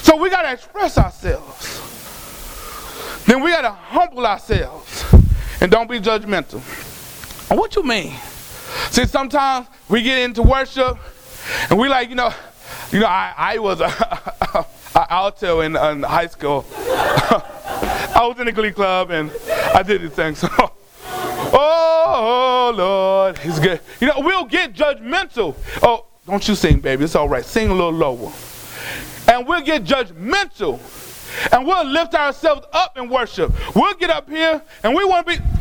So 0.01 0.15
we 0.15 0.29
got 0.29 0.43
to 0.43 0.51
express 0.53 0.97
ourselves. 0.97 1.83
Then 3.25 3.43
we 3.43 3.51
got 3.51 3.61
to 3.61 3.71
humble 3.71 4.25
ourselves 4.25 5.03
and 5.59 5.69
don't 5.69 5.89
be 5.89 5.99
judgmental. 5.99 6.61
What 7.49 7.75
you 7.75 7.83
mean? 7.83 8.13
See, 8.91 9.05
sometimes 9.05 9.67
we 9.87 10.01
get 10.01 10.19
into 10.19 10.43
worship 10.43 10.97
and 11.69 11.79
we 11.79 11.87
like, 11.87 12.09
you 12.09 12.15
know, 12.15 12.33
you 12.91 12.99
know, 12.99 13.07
I, 13.07 13.33
I 13.37 13.57
was 13.57 13.79
a, 13.81 14.65
alto 15.09 15.61
in, 15.61 15.75
in 15.75 16.03
high 16.03 16.27
school. 16.27 16.65
I 16.75 18.25
was 18.27 18.39
in 18.39 18.47
the 18.47 18.51
glee 18.51 18.71
club 18.71 19.11
and 19.11 19.31
I 19.73 19.83
did 19.83 20.01
this 20.01 20.13
thing. 20.13 20.35
So, 21.49 21.53
oh 21.53 22.73
Lord, 22.75 23.37
he's 23.37 23.59
good. 23.59 23.79
You 24.01 24.07
know, 24.07 24.15
we'll 24.17 24.45
get 24.45 24.73
judgmental. 24.73 25.55
Oh, 25.81 26.05
don't 26.25 26.45
you 26.45 26.55
sing, 26.55 26.79
baby? 26.81 27.05
It's 27.05 27.15
all 27.15 27.29
right. 27.29 27.45
Sing 27.45 27.69
a 27.69 27.73
little 27.73 27.91
lower. 27.91 28.33
And 29.29 29.47
we'll 29.47 29.61
get 29.61 29.85
judgmental. 29.85 30.79
And 31.53 31.65
we'll 31.65 31.85
lift 31.85 32.15
ourselves 32.15 32.65
up 32.73 32.97
in 32.97 33.07
worship. 33.07 33.53
We'll 33.75 33.93
get 33.93 34.09
up 34.09 34.29
here 34.29 34.61
and 34.83 34.93
we 34.93 35.05
want 35.05 35.27
to 35.27 35.37
be. 35.37 35.56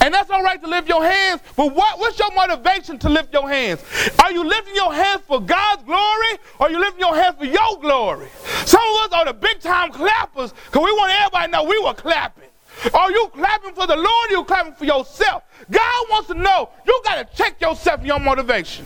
And 0.00 0.12
that's 0.12 0.30
all 0.30 0.42
right 0.42 0.60
to 0.60 0.68
lift 0.68 0.88
your 0.88 1.04
hands, 1.04 1.40
but 1.56 1.74
what, 1.74 1.98
what's 1.98 2.18
your 2.18 2.32
motivation 2.34 2.98
to 2.98 3.08
lift 3.08 3.32
your 3.32 3.48
hands? 3.48 3.82
Are 4.22 4.32
you 4.32 4.44
lifting 4.44 4.74
your 4.74 4.92
hands 4.92 5.22
for 5.26 5.40
God's 5.40 5.82
glory 5.84 6.38
or 6.58 6.66
are 6.66 6.70
you 6.70 6.78
lifting 6.78 7.00
your 7.00 7.14
hands 7.14 7.36
for 7.38 7.46
your 7.46 7.80
glory? 7.80 8.28
Some 8.66 8.82
of 8.82 8.96
us 9.06 9.12
are 9.12 9.24
the 9.24 9.34
big 9.34 9.60
time 9.60 9.92
clappers 9.92 10.52
because 10.52 10.84
we 10.84 10.92
want 10.92 11.12
everybody 11.12 11.46
to 11.46 11.52
know 11.52 11.64
we 11.64 11.78
were 11.78 11.94
clapping. 11.94 12.44
Are 12.92 13.10
you 13.10 13.28
clapping 13.32 13.72
for 13.72 13.86
the 13.86 13.96
Lord 13.96 14.30
or 14.30 14.32
you 14.32 14.44
clapping 14.44 14.74
for 14.74 14.84
yourself? 14.84 15.44
God 15.70 16.06
wants 16.10 16.28
to 16.28 16.34
know 16.34 16.70
you 16.86 17.00
got 17.04 17.26
to 17.26 17.36
check 17.36 17.60
yourself 17.60 18.00
and 18.00 18.06
your 18.06 18.20
motivation. 18.20 18.84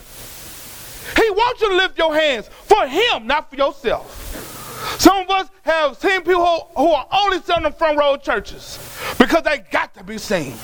He 1.16 1.30
wants 1.30 1.60
you 1.62 1.70
to 1.70 1.76
lift 1.76 1.98
your 1.98 2.14
hands 2.14 2.48
for 2.48 2.86
Him, 2.86 3.26
not 3.26 3.50
for 3.50 3.56
yourself. 3.56 4.98
Some 5.00 5.18
of 5.18 5.30
us 5.30 5.48
have 5.62 5.96
seen 5.96 6.20
people 6.22 6.70
who 6.76 6.88
are 6.88 7.06
only 7.10 7.40
sitting 7.40 7.64
in 7.64 7.72
front 7.72 7.98
row 7.98 8.16
churches 8.16 8.78
because 9.18 9.42
they 9.42 9.58
got 9.70 9.94
to 9.94 10.04
be 10.04 10.18
seen. 10.18 10.54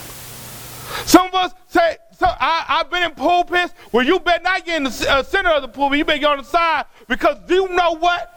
Some 1.06 1.28
of 1.28 1.34
us 1.34 1.52
say, 1.68 1.98
so 2.18 2.26
I, 2.26 2.64
have 2.68 2.90
been 2.90 3.02
in 3.02 3.10
pulpits 3.12 3.72
where 3.90 4.04
you 4.04 4.18
better 4.20 4.42
not 4.42 4.64
get 4.64 4.76
in 4.76 4.84
the 4.84 5.06
uh, 5.08 5.22
center 5.22 5.50
of 5.50 5.62
the 5.62 5.68
pulpit. 5.68 5.98
You 5.98 6.04
better 6.04 6.18
get 6.18 6.30
on 6.30 6.38
the 6.38 6.44
side 6.44 6.86
because 7.08 7.38
you 7.48 7.68
know 7.68 7.96
what? 7.96 8.30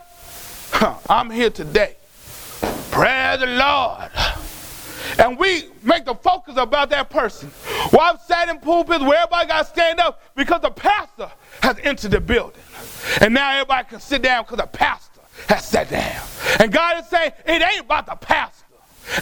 Huh, 0.71 0.95
I'm 1.09 1.29
here 1.29 1.49
today. 1.49 1.95
Praise 2.91 3.39
the 3.39 3.47
Lord. 3.47 4.11
And 5.19 5.39
we 5.39 5.63
make 5.83 6.05
the 6.05 6.15
focus 6.15 6.55
about 6.57 6.89
that 6.89 7.09
person. 7.09 7.51
Well, 7.91 8.01
I've 8.01 8.21
sat 8.21 8.49
in 8.49 8.59
pulpits 8.59 9.01
where 9.01 9.17
everybody 9.17 9.47
got 9.47 9.65
to 9.65 9.65
stand 9.65 9.99
up 9.99 10.21
because 10.35 10.61
the 10.61 10.71
pastor 10.71 11.31
has 11.61 11.77
entered 11.83 12.11
the 12.11 12.19
building. 12.19 12.61
And 13.21 13.33
now 13.33 13.51
everybody 13.51 13.87
can 13.87 13.99
sit 13.99 14.21
down 14.21 14.43
because 14.43 14.57
the 14.57 14.67
pastor 14.67 15.21
has 15.47 15.65
sat 15.65 15.89
down. 15.89 16.23
And 16.59 16.71
God 16.71 16.99
is 16.99 17.07
saying, 17.09 17.31
it 17.45 17.61
ain't 17.61 17.81
about 17.81 18.05
the 18.05 18.15
pastor. 18.15 18.56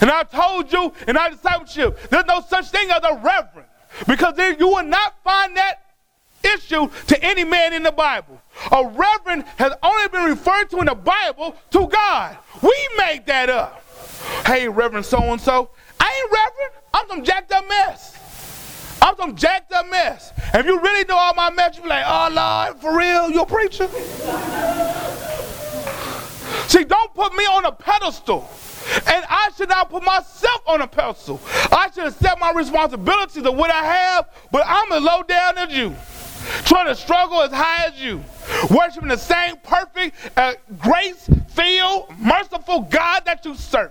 And 0.00 0.10
I 0.10 0.22
told 0.24 0.72
you 0.72 0.92
in 1.06 1.16
our 1.16 1.30
discipleship, 1.30 1.98
there's 2.10 2.26
no 2.26 2.40
such 2.40 2.70
thing 2.70 2.90
as 2.90 3.00
a 3.02 3.14
reverend. 3.16 3.68
Because 4.06 4.34
there, 4.34 4.54
you 4.58 4.68
will 4.68 4.84
not 4.84 5.14
find 5.24 5.56
that 5.56 5.82
issue 6.42 6.88
to 7.06 7.24
any 7.24 7.44
man 7.44 7.72
in 7.72 7.82
the 7.82 7.92
Bible. 7.92 8.40
A 8.72 8.86
reverend 8.86 9.44
has 9.56 9.72
only 9.82 10.08
been 10.08 10.24
referred 10.24 10.70
to 10.70 10.78
in 10.78 10.86
the 10.86 10.94
Bible 10.94 11.56
to 11.70 11.86
God. 11.86 12.36
We 12.62 12.88
made 12.96 13.24
that 13.26 13.48
up. 13.48 13.82
Hey, 14.44 14.68
Reverend 14.68 15.04
so 15.04 15.18
and 15.18 15.40
so, 15.40 15.70
I 16.00 16.22
ain't 16.22 16.32
reverend. 16.32 16.72
I'm 16.94 17.08
some 17.08 17.24
jacked 17.24 17.52
up 17.52 17.68
mess. 17.68 18.16
I'm 19.02 19.16
some 19.16 19.36
jacked 19.36 19.72
up 19.72 19.88
mess. 19.90 20.32
And 20.52 20.60
if 20.60 20.66
you 20.66 20.80
really 20.80 21.04
know 21.04 21.16
all 21.16 21.34
my 21.34 21.50
mess, 21.50 21.76
you 21.76 21.82
be 21.82 21.88
like, 21.88 22.04
oh 22.06 22.28
Lord, 22.32 22.80
for 22.80 22.96
real, 22.96 23.30
you 23.30 23.42
a 23.42 23.46
preacher? 23.46 23.88
See, 26.68 26.84
don't 26.84 27.14
put 27.14 27.34
me 27.34 27.44
on 27.44 27.64
a 27.66 27.72
pedestal. 27.72 28.48
And 29.06 29.24
I 29.28 29.50
should 29.56 29.68
not 29.68 29.90
put 29.90 30.04
myself 30.04 30.62
on 30.66 30.80
a 30.80 30.86
pedestal. 30.86 31.40
I 31.72 31.90
should 31.94 32.06
accept 32.06 32.40
my 32.40 32.52
responsibilities 32.52 33.44
of 33.44 33.54
what 33.54 33.70
I 33.70 33.84
have, 33.84 34.28
but 34.52 34.62
I'm 34.66 34.92
as 34.92 35.02
low 35.02 35.22
down 35.22 35.58
as 35.58 35.72
you. 35.72 35.94
trying 36.64 36.86
to 36.86 36.94
struggle 36.94 37.42
as 37.42 37.50
high 37.52 37.86
as 37.86 38.00
you, 38.00 38.22
worshiping 38.70 39.08
the 39.08 39.16
same 39.16 39.56
perfect, 39.62 40.16
uh, 40.36 40.54
grace 40.78 41.28
filled, 41.48 42.10
merciful 42.18 42.82
God 42.82 43.24
that 43.24 43.44
you 43.44 43.54
serve. 43.54 43.90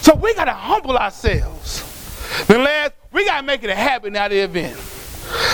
So 0.00 0.14
we 0.14 0.34
got 0.34 0.46
to 0.46 0.52
humble 0.52 0.96
ourselves. 0.96 2.46
Then 2.46 2.64
last, 2.64 2.92
we 3.12 3.24
got 3.26 3.40
to 3.40 3.46
make 3.46 3.62
it 3.62 3.70
a 3.70 3.74
habit 3.74 4.12
now 4.12 4.28
the 4.28 4.38
event. 4.38 4.76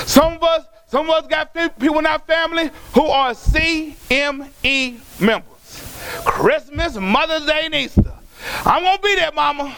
Some 0.07 0.35
of 0.35 0.42
us, 0.42 0.64
some 0.87 1.09
of 1.11 1.24
us 1.24 1.27
got 1.27 1.53
people 1.79 1.98
in 1.98 2.07
our 2.07 2.18
family 2.20 2.70
who 2.94 3.07
are 3.07 3.33
CME 3.33 5.20
members. 5.20 5.58
Christmas, 6.25 6.97
Mother's 6.97 7.47
Day, 7.47 7.62
and 7.64 7.75
Easter. 7.75 8.12
I'm 8.64 8.83
gonna 8.83 9.03
be 9.03 9.14
there, 9.16 9.33
Mama. 9.33 9.77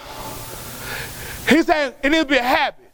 He 1.48 1.62
said 1.62 1.94
it 2.02 2.10
needs 2.10 2.24
to 2.24 2.28
be 2.28 2.36
a 2.36 2.42
habit. 2.42 2.90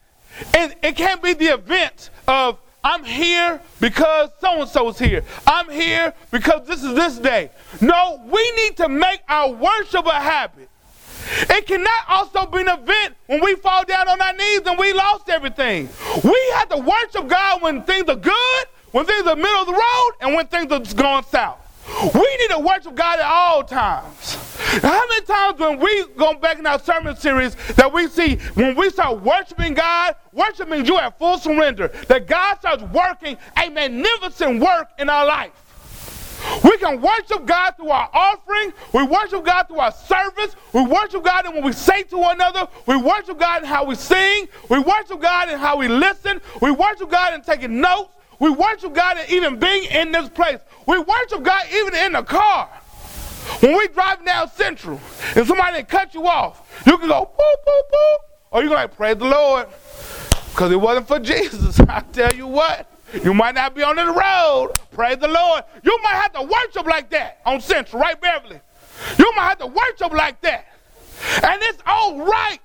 And 0.55 0.75
it 0.83 0.97
can't 0.97 1.23
be 1.23 1.33
the 1.33 1.47
event 1.47 2.11
of 2.29 2.59
I'm 2.85 3.03
here 3.03 3.61
because 3.81 4.31
so 4.41 4.61
and 4.61 4.71
so 4.71 4.89
is 4.91 4.99
here. 4.99 5.25
I'm 5.47 5.69
here 5.69 6.15
because 6.31 6.67
this 6.69 6.85
is 6.85 6.95
this 6.95 7.19
day. 7.19 7.51
No, 7.81 8.23
we 8.27 8.53
need 8.53 8.77
to 8.77 8.89
make 8.89 9.23
our 9.29 9.51
worship 9.51 10.07
a 10.07 10.15
habit. 10.15 10.69
It 11.51 11.67
cannot 11.67 12.09
also 12.09 12.47
be 12.47 12.61
an 12.61 12.69
event 12.69 13.17
when 13.27 13.43
we 13.43 13.57
fall 13.57 13.85
down 13.85 14.09
on 14.09 14.21
our 14.21 14.33
knees 14.35 14.61
and 14.67 14.79
we 14.79 14.93
lost 14.93 15.29
everything. 15.29 15.89
We 16.23 16.53
have 16.55 16.69
to 16.69 16.77
worship 16.79 17.27
God 17.29 17.63
when 17.63 17.83
things 17.83 18.09
are 18.09 18.15
good, 18.15 18.65
when 18.93 19.05
things 19.05 19.27
are 19.27 19.35
middle 19.35 19.63
of 19.63 19.67
the 19.67 19.73
road, 19.73 20.11
and 20.21 20.37
when 20.37 20.47
things 20.47 20.71
are 20.71 20.95
going 20.95 21.25
south. 21.25 21.66
We 22.15 22.37
need 22.37 22.51
to 22.51 22.59
worship 22.59 22.95
God 22.95 23.21
at 23.21 23.27
all 23.27 23.63
times. 23.63 24.35
How 24.83 25.07
many 25.09 25.25
times 25.25 25.59
when 25.59 25.79
we 25.79 26.07
go 26.17 26.35
back 26.35 26.59
in 26.59 26.67
our 26.67 26.79
sermon 26.79 27.17
series 27.17 27.55
that 27.77 27.93
we 27.93 28.09
see 28.09 28.37
when 28.55 28.77
we 28.77 28.91
start 28.91 29.23
worshiping 29.23 29.75
God, 29.75 30.17
worshiping 30.33 30.85
you 30.85 30.99
at 30.99 31.19
full 31.19 31.39
surrender, 31.39 31.89
that 32.09 32.27
God 32.27 32.59
starts 32.59 32.83
working 32.85 33.37
a 33.57 33.69
magnificent 33.71 34.61
work 34.61 34.91
in 34.99 35.09
our 35.09 35.25
life. 35.27 35.53
We 36.63 36.77
can 36.79 37.01
worship 37.01 37.47
God 37.47 37.73
through 37.77 37.91
our 37.91 38.11
offering. 38.13 38.73
We 38.93 39.05
worship 39.05 39.45
God 39.45 39.65
through 39.69 39.79
our 39.79 39.93
service. 39.93 40.55
We 40.73 40.83
worship 40.85 41.25
God 41.25 41.47
in 41.47 41.55
when 41.55 41.65
we 41.65 41.73
say 41.73 42.03
to 42.05 42.19
one 42.19 42.37
another. 42.37 42.69
We 42.87 42.97
worship 42.97 43.39
God 43.39 43.63
in 43.63 43.69
how 43.69 43.85
we 43.85 43.95
sing. 43.95 44.49
We 44.69 44.79
worship 44.79 45.21
God 45.21 45.49
in 45.49 45.59
how 45.59 45.77
we 45.77 45.89
listen. 45.89 46.41
We 46.61 46.71
worship 46.71 47.11
God 47.11 47.35
in 47.35 47.43
taking 47.43 47.81
notes. 47.81 48.13
We 48.39 48.51
worship 48.51 48.95
God 48.95 49.19
even 49.29 49.59
being 49.59 49.85
in 49.85 50.13
this 50.13 50.29
place. 50.29 50.59
We 50.87 50.99
worship 50.99 51.43
God 51.43 51.67
even 51.73 51.95
in 51.95 52.13
the 52.13 52.23
car. 52.23 52.69
When 53.61 53.77
we 53.77 53.89
drive 53.89 54.25
down 54.25 54.51
Central 54.51 55.01
and 55.35 55.47
somebody 55.47 55.83
cut 55.85 56.15
you 56.15 56.27
off, 56.27 56.83
you 56.87 56.99
can 56.99 57.09
go 57.09 57.31
boop, 57.39 57.67
boop, 57.67 57.91
boop, 57.93 58.17
or 58.51 58.63
you 58.63 58.69
can 58.69 58.77
like, 58.77 58.97
praise 58.97 59.17
the 59.17 59.25
Lord. 59.25 59.69
Because 60.51 60.73
it 60.73 60.77
wasn't 60.77 61.09
for 61.09 61.19
Jesus. 61.21 61.79
I 61.81 62.01
tell 62.13 62.35
you 62.35 62.47
what, 62.47 62.91
you 63.23 63.33
might 63.33 63.55
not 63.55 63.75
be 63.75 63.83
on 63.83 63.97
this 63.97 64.09
road. 64.09 64.73
Praise 64.91 65.19
the 65.19 65.29
Lord. 65.29 65.65
You 65.83 65.99
might 66.03 66.15
have 66.15 66.33
to 66.35 66.43
worship 66.43 66.87
like 66.87 67.11
that 67.11 67.41
on 67.47 67.61
Central, 67.61 68.03
right, 68.03 68.21
Beverly? 68.21 68.61
You 69.19 69.33
might 69.37 69.49
have 69.49 69.59
to 69.59 69.67
worship 69.67 70.13
like 70.13 70.41
that. 70.43 70.67
And 71.43 71.63
it's 71.63 71.83
all 71.87 72.19
right. 72.21 72.61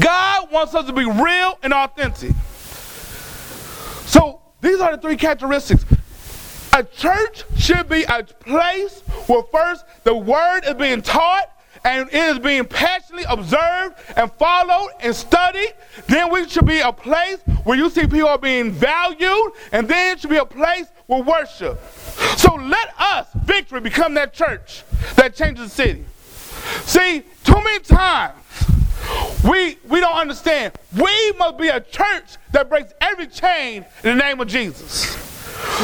God 0.00 0.50
wants 0.50 0.74
us 0.74 0.86
to 0.86 0.92
be 0.92 1.04
real 1.04 1.58
and 1.62 1.72
authentic. 1.72 2.32
So 4.12 4.42
these 4.60 4.78
are 4.78 4.94
the 4.94 5.00
three 5.00 5.16
characteristics. 5.16 5.86
A 6.74 6.84
church 6.84 7.44
should 7.56 7.88
be 7.88 8.02
a 8.02 8.22
place 8.22 9.00
where 9.26 9.42
first 9.44 9.86
the 10.04 10.14
word 10.14 10.64
is 10.66 10.74
being 10.74 11.00
taught 11.00 11.50
and 11.82 12.08
it 12.08 12.14
is 12.14 12.38
being 12.38 12.66
passionately 12.66 13.24
observed 13.26 13.96
and 14.14 14.30
followed 14.32 14.90
and 15.00 15.16
studied. 15.16 15.72
Then 16.08 16.30
we 16.30 16.46
should 16.46 16.66
be 16.66 16.80
a 16.80 16.92
place 16.92 17.38
where 17.64 17.78
you 17.78 17.88
see 17.88 18.02
people 18.02 18.28
are 18.28 18.38
being 18.38 18.70
valued, 18.70 19.52
and 19.72 19.88
then 19.88 20.12
it 20.12 20.20
should 20.20 20.30
be 20.30 20.36
a 20.36 20.44
place 20.44 20.86
where 21.06 21.22
worship. 21.22 21.80
So 22.36 22.54
let 22.54 22.88
us, 22.98 23.28
Victory, 23.44 23.80
become 23.80 24.12
that 24.14 24.34
church 24.34 24.84
that 25.16 25.34
changes 25.34 25.70
the 25.70 25.70
city. 25.70 26.04
See, 26.84 27.22
too 27.44 27.64
many 27.64 27.80
times 27.80 28.41
we, 29.44 29.78
we 29.88 30.00
don't 30.00 30.16
understand. 30.16 30.74
We 30.96 31.32
must 31.32 31.58
be 31.58 31.68
a 31.68 31.80
church 31.80 32.36
that 32.52 32.68
breaks 32.68 32.92
every 33.00 33.26
chain 33.26 33.84
in 34.04 34.16
the 34.16 34.22
name 34.22 34.40
of 34.40 34.48
Jesus. 34.48 35.16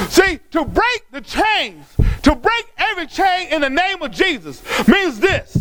See, 0.09 0.39
to 0.51 0.65
break 0.65 1.11
the 1.11 1.21
chains, 1.21 1.87
to 2.23 2.35
break 2.35 2.67
every 2.77 3.07
chain 3.07 3.49
in 3.49 3.61
the 3.61 3.71
name 3.71 4.03
of 4.03 4.11
Jesus 4.11 4.63
means 4.89 5.21
this 5.21 5.55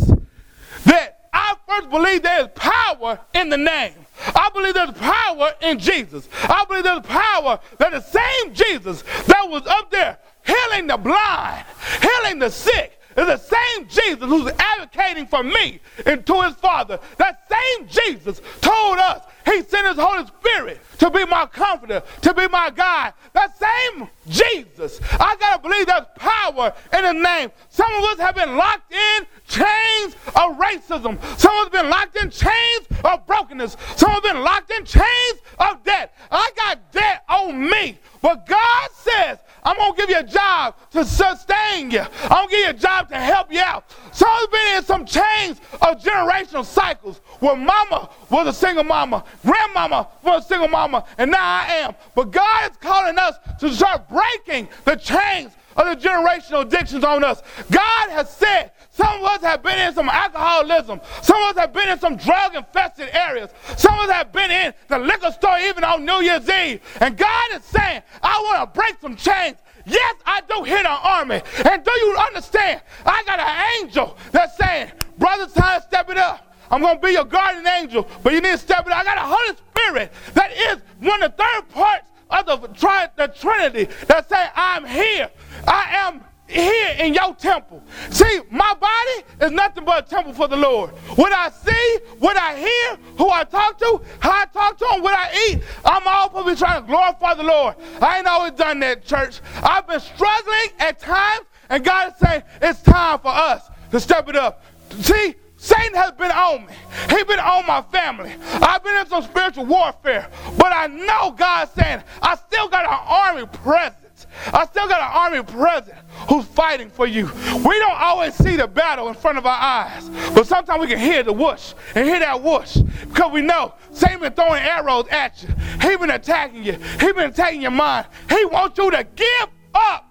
that 0.84 1.28
I 1.32 1.54
first 1.68 1.90
believe 1.90 2.22
there 2.22 2.42
is 2.42 2.48
power 2.54 3.20
in 3.34 3.50
the 3.50 3.58
name. 3.58 3.94
I 4.34 4.50
believe 4.52 4.74
there's 4.74 4.92
power 4.92 5.52
in 5.60 5.78
Jesus. 5.78 6.28
I 6.42 6.64
believe 6.64 6.84
there's 6.84 7.06
power 7.06 7.60
that 7.78 7.92
the 7.92 8.00
same 8.00 8.54
Jesus 8.54 9.02
that 9.26 9.48
was 9.48 9.66
up 9.66 9.90
there 9.90 10.18
healing 10.44 10.86
the 10.86 10.96
blind, 10.96 11.64
healing 12.00 12.38
the 12.38 12.50
sick, 12.50 12.97
is 13.18 13.26
the 13.26 13.36
same 13.36 13.88
Jesus 13.88 14.24
who's 14.24 14.50
advocating 14.58 15.26
for 15.26 15.42
me 15.42 15.80
and 16.06 16.24
to 16.26 16.42
his 16.42 16.54
Father. 16.54 16.98
That 17.16 17.50
same 17.50 17.88
Jesus 17.88 18.40
told 18.60 18.98
us 18.98 19.22
he 19.48 19.62
sent 19.62 19.86
his 19.86 19.96
Holy 19.96 20.26
Spirit 20.26 20.80
to 20.98 21.10
be 21.10 21.24
my 21.24 21.46
comforter, 21.46 22.02
to 22.22 22.34
be 22.34 22.48
my 22.48 22.70
guide. 22.70 23.14
That 23.32 23.56
same 23.58 24.08
Jesus, 24.28 25.00
I 25.12 25.36
gotta 25.36 25.62
believe 25.62 25.86
there's 25.86 26.06
power 26.16 26.72
in 26.96 27.04
his 27.04 27.22
name. 27.22 27.50
Some 27.70 27.92
of 27.94 28.04
us 28.04 28.18
have 28.18 28.34
been 28.34 28.56
locked 28.56 28.92
in 28.92 29.26
chains 29.46 30.14
of 30.26 30.58
racism. 30.58 31.18
Some 31.38 31.54
of 31.54 31.58
us 31.58 31.64
have 31.64 31.72
been 31.72 31.90
locked 31.90 32.16
in 32.16 32.30
chains 32.30 32.86
of 33.04 33.26
brokenness. 33.26 33.76
Some 33.96 34.10
have 34.10 34.22
been 34.22 34.42
locked 34.42 34.70
in 34.70 34.84
chains 34.84 35.40
of 35.58 35.82
debt. 35.84 36.14
I 36.30 36.50
got 36.56 36.92
debt 36.92 37.24
on 37.28 37.68
me. 37.68 37.98
But 38.20 38.46
God 38.46 38.88
says, 38.92 39.38
I'm 39.64 39.76
going 39.76 39.92
to 39.94 40.00
give 40.00 40.10
you 40.10 40.18
a 40.18 40.22
job 40.22 40.76
to 40.92 41.04
sustain 41.04 41.90
you. 41.90 42.00
I'm 42.00 42.28
going 42.28 42.48
to 42.48 42.56
give 42.56 42.64
you 42.64 42.70
a 42.70 42.74
job 42.74 43.08
to 43.10 43.16
help 43.16 43.52
you 43.52 43.60
out. 43.60 43.84
Some 44.12 44.28
have 44.28 44.50
been 44.50 44.76
in 44.76 44.84
some 44.84 45.04
chains 45.04 45.60
of 45.80 46.02
generational 46.02 46.64
cycles 46.64 47.20
where 47.40 47.56
mama 47.56 48.08
was 48.30 48.46
a 48.48 48.52
single 48.52 48.84
mama, 48.84 49.24
grandmama 49.44 50.08
was 50.22 50.44
a 50.44 50.48
single 50.48 50.68
mama, 50.68 51.04
and 51.16 51.30
now 51.30 51.42
I 51.42 51.66
am. 51.82 51.94
But 52.14 52.30
God 52.30 52.70
is 52.70 52.76
calling 52.78 53.18
us 53.18 53.36
to 53.60 53.72
start 53.72 54.08
breaking 54.08 54.68
the 54.84 54.96
chains 54.96 55.52
of 55.76 55.86
the 55.86 56.08
generational 56.08 56.62
addictions 56.62 57.04
on 57.04 57.22
us. 57.22 57.40
God 57.70 58.10
has 58.10 58.30
said 58.30 58.72
some 58.90 59.20
of 59.20 59.26
us 59.26 59.42
have 59.42 59.62
been 59.62 59.78
in 59.78 59.94
some 59.94 60.08
alcoholism. 60.08 61.00
Some 61.22 61.40
of 61.44 61.50
us 61.50 61.58
have 61.58 61.72
been 61.72 61.88
in 61.88 61.98
some 62.00 62.16
drug 62.16 62.56
infested 62.56 63.10
areas. 63.12 63.50
Some 63.76 63.94
of 63.94 64.08
us 64.08 64.10
have 64.10 64.32
been 64.32 64.50
in 64.50 64.74
the 64.88 64.98
liquor 64.98 65.30
store 65.30 65.56
even 65.58 65.84
on 65.84 66.04
New 66.04 66.20
Year's 66.20 66.48
Eve. 66.48 66.80
And 67.00 67.16
God 67.16 67.50
is 67.54 67.62
saying, 67.64 68.02
I 68.20 68.40
want 68.42 68.74
to 68.74 68.78
break 68.78 69.00
some 69.00 69.14
chains. 69.14 69.56
Yes, 69.86 70.16
I 70.26 70.40
do 70.48 70.64
hit 70.64 70.80
an 70.80 70.86
army. 70.86 71.40
And 71.64 71.84
do 71.84 71.90
you 71.90 72.16
understand? 72.18 72.82
I 73.06 73.22
got 73.24 73.38
an 73.38 73.84
angel 73.84 74.18
that's 74.32 74.56
saying, 74.56 74.90
Brother, 75.16 75.46
time 75.46 75.80
to 75.80 75.86
step 75.86 76.10
it 76.10 76.18
up. 76.18 76.47
I'm 76.70 76.80
going 76.80 77.00
to 77.00 77.06
be 77.06 77.12
your 77.12 77.24
guardian 77.24 77.66
angel, 77.66 78.08
but 78.22 78.32
you 78.32 78.40
need 78.40 78.52
to 78.52 78.58
step 78.58 78.86
it 78.86 78.92
up. 78.92 78.98
I 78.98 79.04
got 79.04 79.18
a 79.18 79.20
Holy 79.22 79.56
Spirit 79.56 80.12
that 80.34 80.52
is 80.52 80.78
one 81.00 81.22
of 81.22 81.36
the 81.36 81.42
third 81.42 81.68
parts 81.70 82.08
of 82.30 82.62
the, 82.62 82.68
tri- 82.68 83.08
the 83.16 83.28
Trinity 83.28 83.88
that 84.06 84.28
say, 84.28 84.48
I'm 84.54 84.84
here. 84.84 85.30
I 85.66 86.06
am 86.06 86.24
here 86.46 86.96
in 86.98 87.12
your 87.14 87.34
temple. 87.34 87.82
See, 88.10 88.40
my 88.50 88.74
body 88.74 89.46
is 89.46 89.52
nothing 89.52 89.84
but 89.84 90.06
a 90.06 90.08
temple 90.08 90.32
for 90.32 90.48
the 90.48 90.56
Lord. 90.56 90.90
What 91.16 91.32
I 91.32 91.50
see, 91.50 91.98
what 92.18 92.36
I 92.36 92.56
hear, 92.56 92.96
who 93.16 93.28
I 93.30 93.44
talk 93.44 93.78
to, 93.78 94.00
how 94.20 94.32
I 94.32 94.46
talk 94.46 94.78
to 94.78 94.86
them, 94.90 95.02
what 95.02 95.14
I 95.14 95.50
eat, 95.50 95.62
I'm 95.84 96.02
all 96.06 96.28
probably 96.30 96.56
trying 96.56 96.82
to 96.82 96.86
glorify 96.86 97.34
the 97.34 97.42
Lord. 97.42 97.76
I 98.00 98.18
ain't 98.18 98.26
always 98.26 98.52
done 98.52 98.80
that, 98.80 99.04
church. 99.04 99.40
I've 99.62 99.86
been 99.86 100.00
struggling 100.00 100.70
at 100.78 100.98
times, 100.98 101.46
and 101.68 101.84
God 101.84 102.12
is 102.12 102.18
saying 102.18 102.42
it's 102.62 102.82
time 102.82 103.18
for 103.18 103.28
us 103.28 103.68
to 103.90 104.00
step 104.00 104.28
it 104.28 104.36
up. 104.36 104.64
See, 105.00 105.34
Satan 105.58 105.94
has 105.94 106.12
been 106.12 106.30
on 106.30 106.66
me. 106.66 106.72
He's 107.10 107.24
been 107.24 107.40
on 107.40 107.66
my 107.66 107.82
family. 107.82 108.32
I've 108.62 108.82
been 108.82 108.96
in 108.96 109.06
some 109.08 109.24
spiritual 109.24 109.66
warfare. 109.66 110.30
But 110.56 110.72
I 110.72 110.86
know 110.86 111.32
God's 111.32 111.72
saying 111.72 112.02
I 112.22 112.36
still 112.36 112.68
got 112.68 112.84
an 112.84 112.98
army 113.06 113.46
present. 113.46 114.26
I 114.52 114.66
still 114.66 114.88
got 114.88 115.00
an 115.00 115.10
army 115.12 115.42
present 115.42 115.98
who's 116.28 116.44
fighting 116.46 116.90
for 116.90 117.06
you. 117.06 117.26
We 117.26 117.78
don't 117.78 118.00
always 118.00 118.34
see 118.34 118.56
the 118.56 118.68
battle 118.68 119.08
in 119.08 119.14
front 119.14 119.38
of 119.38 119.46
our 119.46 119.60
eyes, 119.60 120.08
but 120.34 120.46
sometimes 120.46 120.80
we 120.80 120.86
can 120.86 120.98
hear 120.98 121.22
the 121.22 121.32
whoosh 121.32 121.74
and 121.94 122.06
hear 122.06 122.18
that 122.18 122.40
whoosh 122.40 122.76
because 122.76 123.32
we 123.32 123.42
know 123.42 123.74
Satan 123.92 124.20
been 124.20 124.32
throwing 124.32 124.62
arrows 124.62 125.06
at 125.10 125.42
you. 125.42 125.48
He 125.82 125.96
been 125.96 126.10
attacking 126.10 126.64
you. 126.64 126.72
He 126.72 127.12
been 127.12 127.30
attacking 127.30 127.62
your 127.62 127.70
mind. 127.70 128.06
He 128.28 128.44
wants 128.46 128.78
you 128.78 128.90
to 128.90 129.04
give 129.04 129.48
up. 129.74 130.07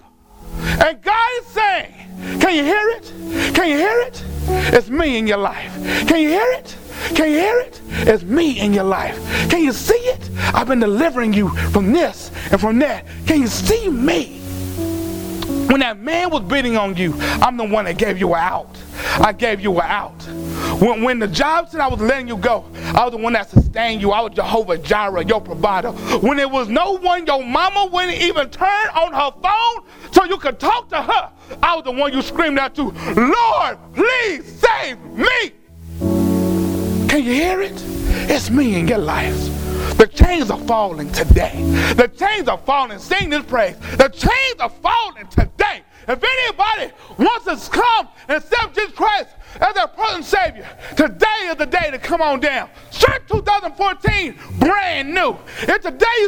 And 0.88 1.02
God 1.02 1.30
is 1.42 1.48
saying, 1.48 1.94
can 2.40 2.56
you 2.56 2.64
hear 2.64 2.90
it? 2.92 3.54
Can 3.54 3.68
you 3.68 3.76
hear 3.76 4.00
it? 4.04 4.24
It's 4.74 4.90
me 4.90 5.18
in 5.18 5.28
your 5.28 5.38
life. 5.38 5.74
Can 6.08 6.22
you 6.22 6.30
hear 6.30 6.50
it? 6.54 6.78
Can 7.14 7.30
you 7.30 7.40
hear 7.40 7.60
it? 7.60 7.82
It's 8.08 8.24
me 8.24 8.58
in 8.62 8.72
your 8.72 8.86
life. 8.86 9.18
Can 9.50 9.66
you 9.66 9.74
see 9.74 9.96
it? 9.96 10.30
I've 10.54 10.70
been 10.70 10.80
delivering 10.80 11.34
you 11.34 11.50
from 11.72 11.92
this 11.92 12.32
and 12.54 12.62
from 12.62 12.80
that. 12.80 13.06
Can 13.26 13.42
you 13.42 13.48
see 13.48 13.90
me? 13.90 14.40
When 15.68 15.82
that 15.82 16.00
man 16.00 16.30
was 16.30 16.44
beating 16.44 16.78
on 16.78 16.96
you, 16.96 17.14
I'm 17.20 17.58
the 17.58 17.66
one 17.66 17.86
that 17.86 17.98
gave 17.98 18.18
you 18.18 18.36
out. 18.36 18.78
I 19.20 19.34
gave 19.34 19.60
you 19.60 19.74
an 19.80 19.86
out. 19.86 20.22
When, 20.82 21.04
when 21.04 21.20
the 21.20 21.28
job 21.28 21.70
said 21.70 21.82
I 21.82 21.88
was 21.88 22.00
letting 22.00 22.28
you 22.28 22.38
go, 22.38 22.66
I 22.96 23.04
was 23.04 23.12
the 23.12 23.18
one 23.18 23.34
that 23.34 23.50
sustained 23.50 24.02
you. 24.02 24.12
I 24.12 24.22
was 24.22 24.34
Jehovah 24.34 24.78
Jireh, 24.78 25.26
your 25.26 25.42
provider. 25.42 25.92
When 25.92 26.38
there 26.38 26.48
was 26.48 26.70
no 26.70 26.98
one, 26.98 27.26
your 27.26 27.44
mama 27.44 27.90
wouldn't 27.92 28.22
even 28.22 28.50
turn 28.50 28.88
on 28.96 29.12
her 29.14 29.32
phone 29.42 30.14
so 30.14 30.24
you 30.24 30.38
could 30.38 30.60
talk 30.60 30.90
to 30.90 31.02
her. 31.02 31.32
I 31.62 31.76
was 31.76 31.84
the 31.84 31.92
one 31.92 32.14
you 32.14 32.22
screamed 32.22 32.60
out 32.60 32.74
to, 32.76 32.84
Lord, 32.84 33.78
please 33.94 34.60
save 34.60 35.02
me. 35.02 35.52
Can 37.10 37.24
you 37.24 37.34
hear 37.34 37.62
it? 37.62 37.74
It's 38.30 38.50
me 38.50 38.80
in 38.80 38.88
your 38.88 39.00
life. 39.00 39.67
The 39.98 40.08
chains 40.08 40.52
are 40.52 40.60
falling 40.60 41.12
today. 41.12 41.54
The 41.96 42.08
chains 42.08 42.48
are 42.48 42.60
falling. 42.60 43.00
Sing 43.00 43.30
this 43.32 43.44
praise. 43.46 43.78
The 43.98 44.10
chains 44.10 44.60
are 44.60 44.70
falling 44.70 45.28
today. 45.28 45.84
If 46.08 46.24
anybody 46.24 46.94
wants 47.18 47.46
to 47.46 47.72
come 47.72 48.08
and 48.28 48.38
accept 48.38 48.76
Jesus 48.76 48.94
Christ 48.94 49.30
as 49.60 49.74
their 49.74 49.88
present 49.88 50.24
Savior, 50.24 50.70
today 50.96 51.48
is 51.48 51.56
the 51.56 51.66
day 51.66 51.92
to 51.92 51.98
come 51.98 52.22
on 52.22 52.40
down. 52.40 52.70
Church 52.92 53.24
2014, 53.28 54.40
brand 54.60 55.14
new. 55.14 55.36
It's 55.64 55.84
the 55.84 55.92
day 55.92 56.28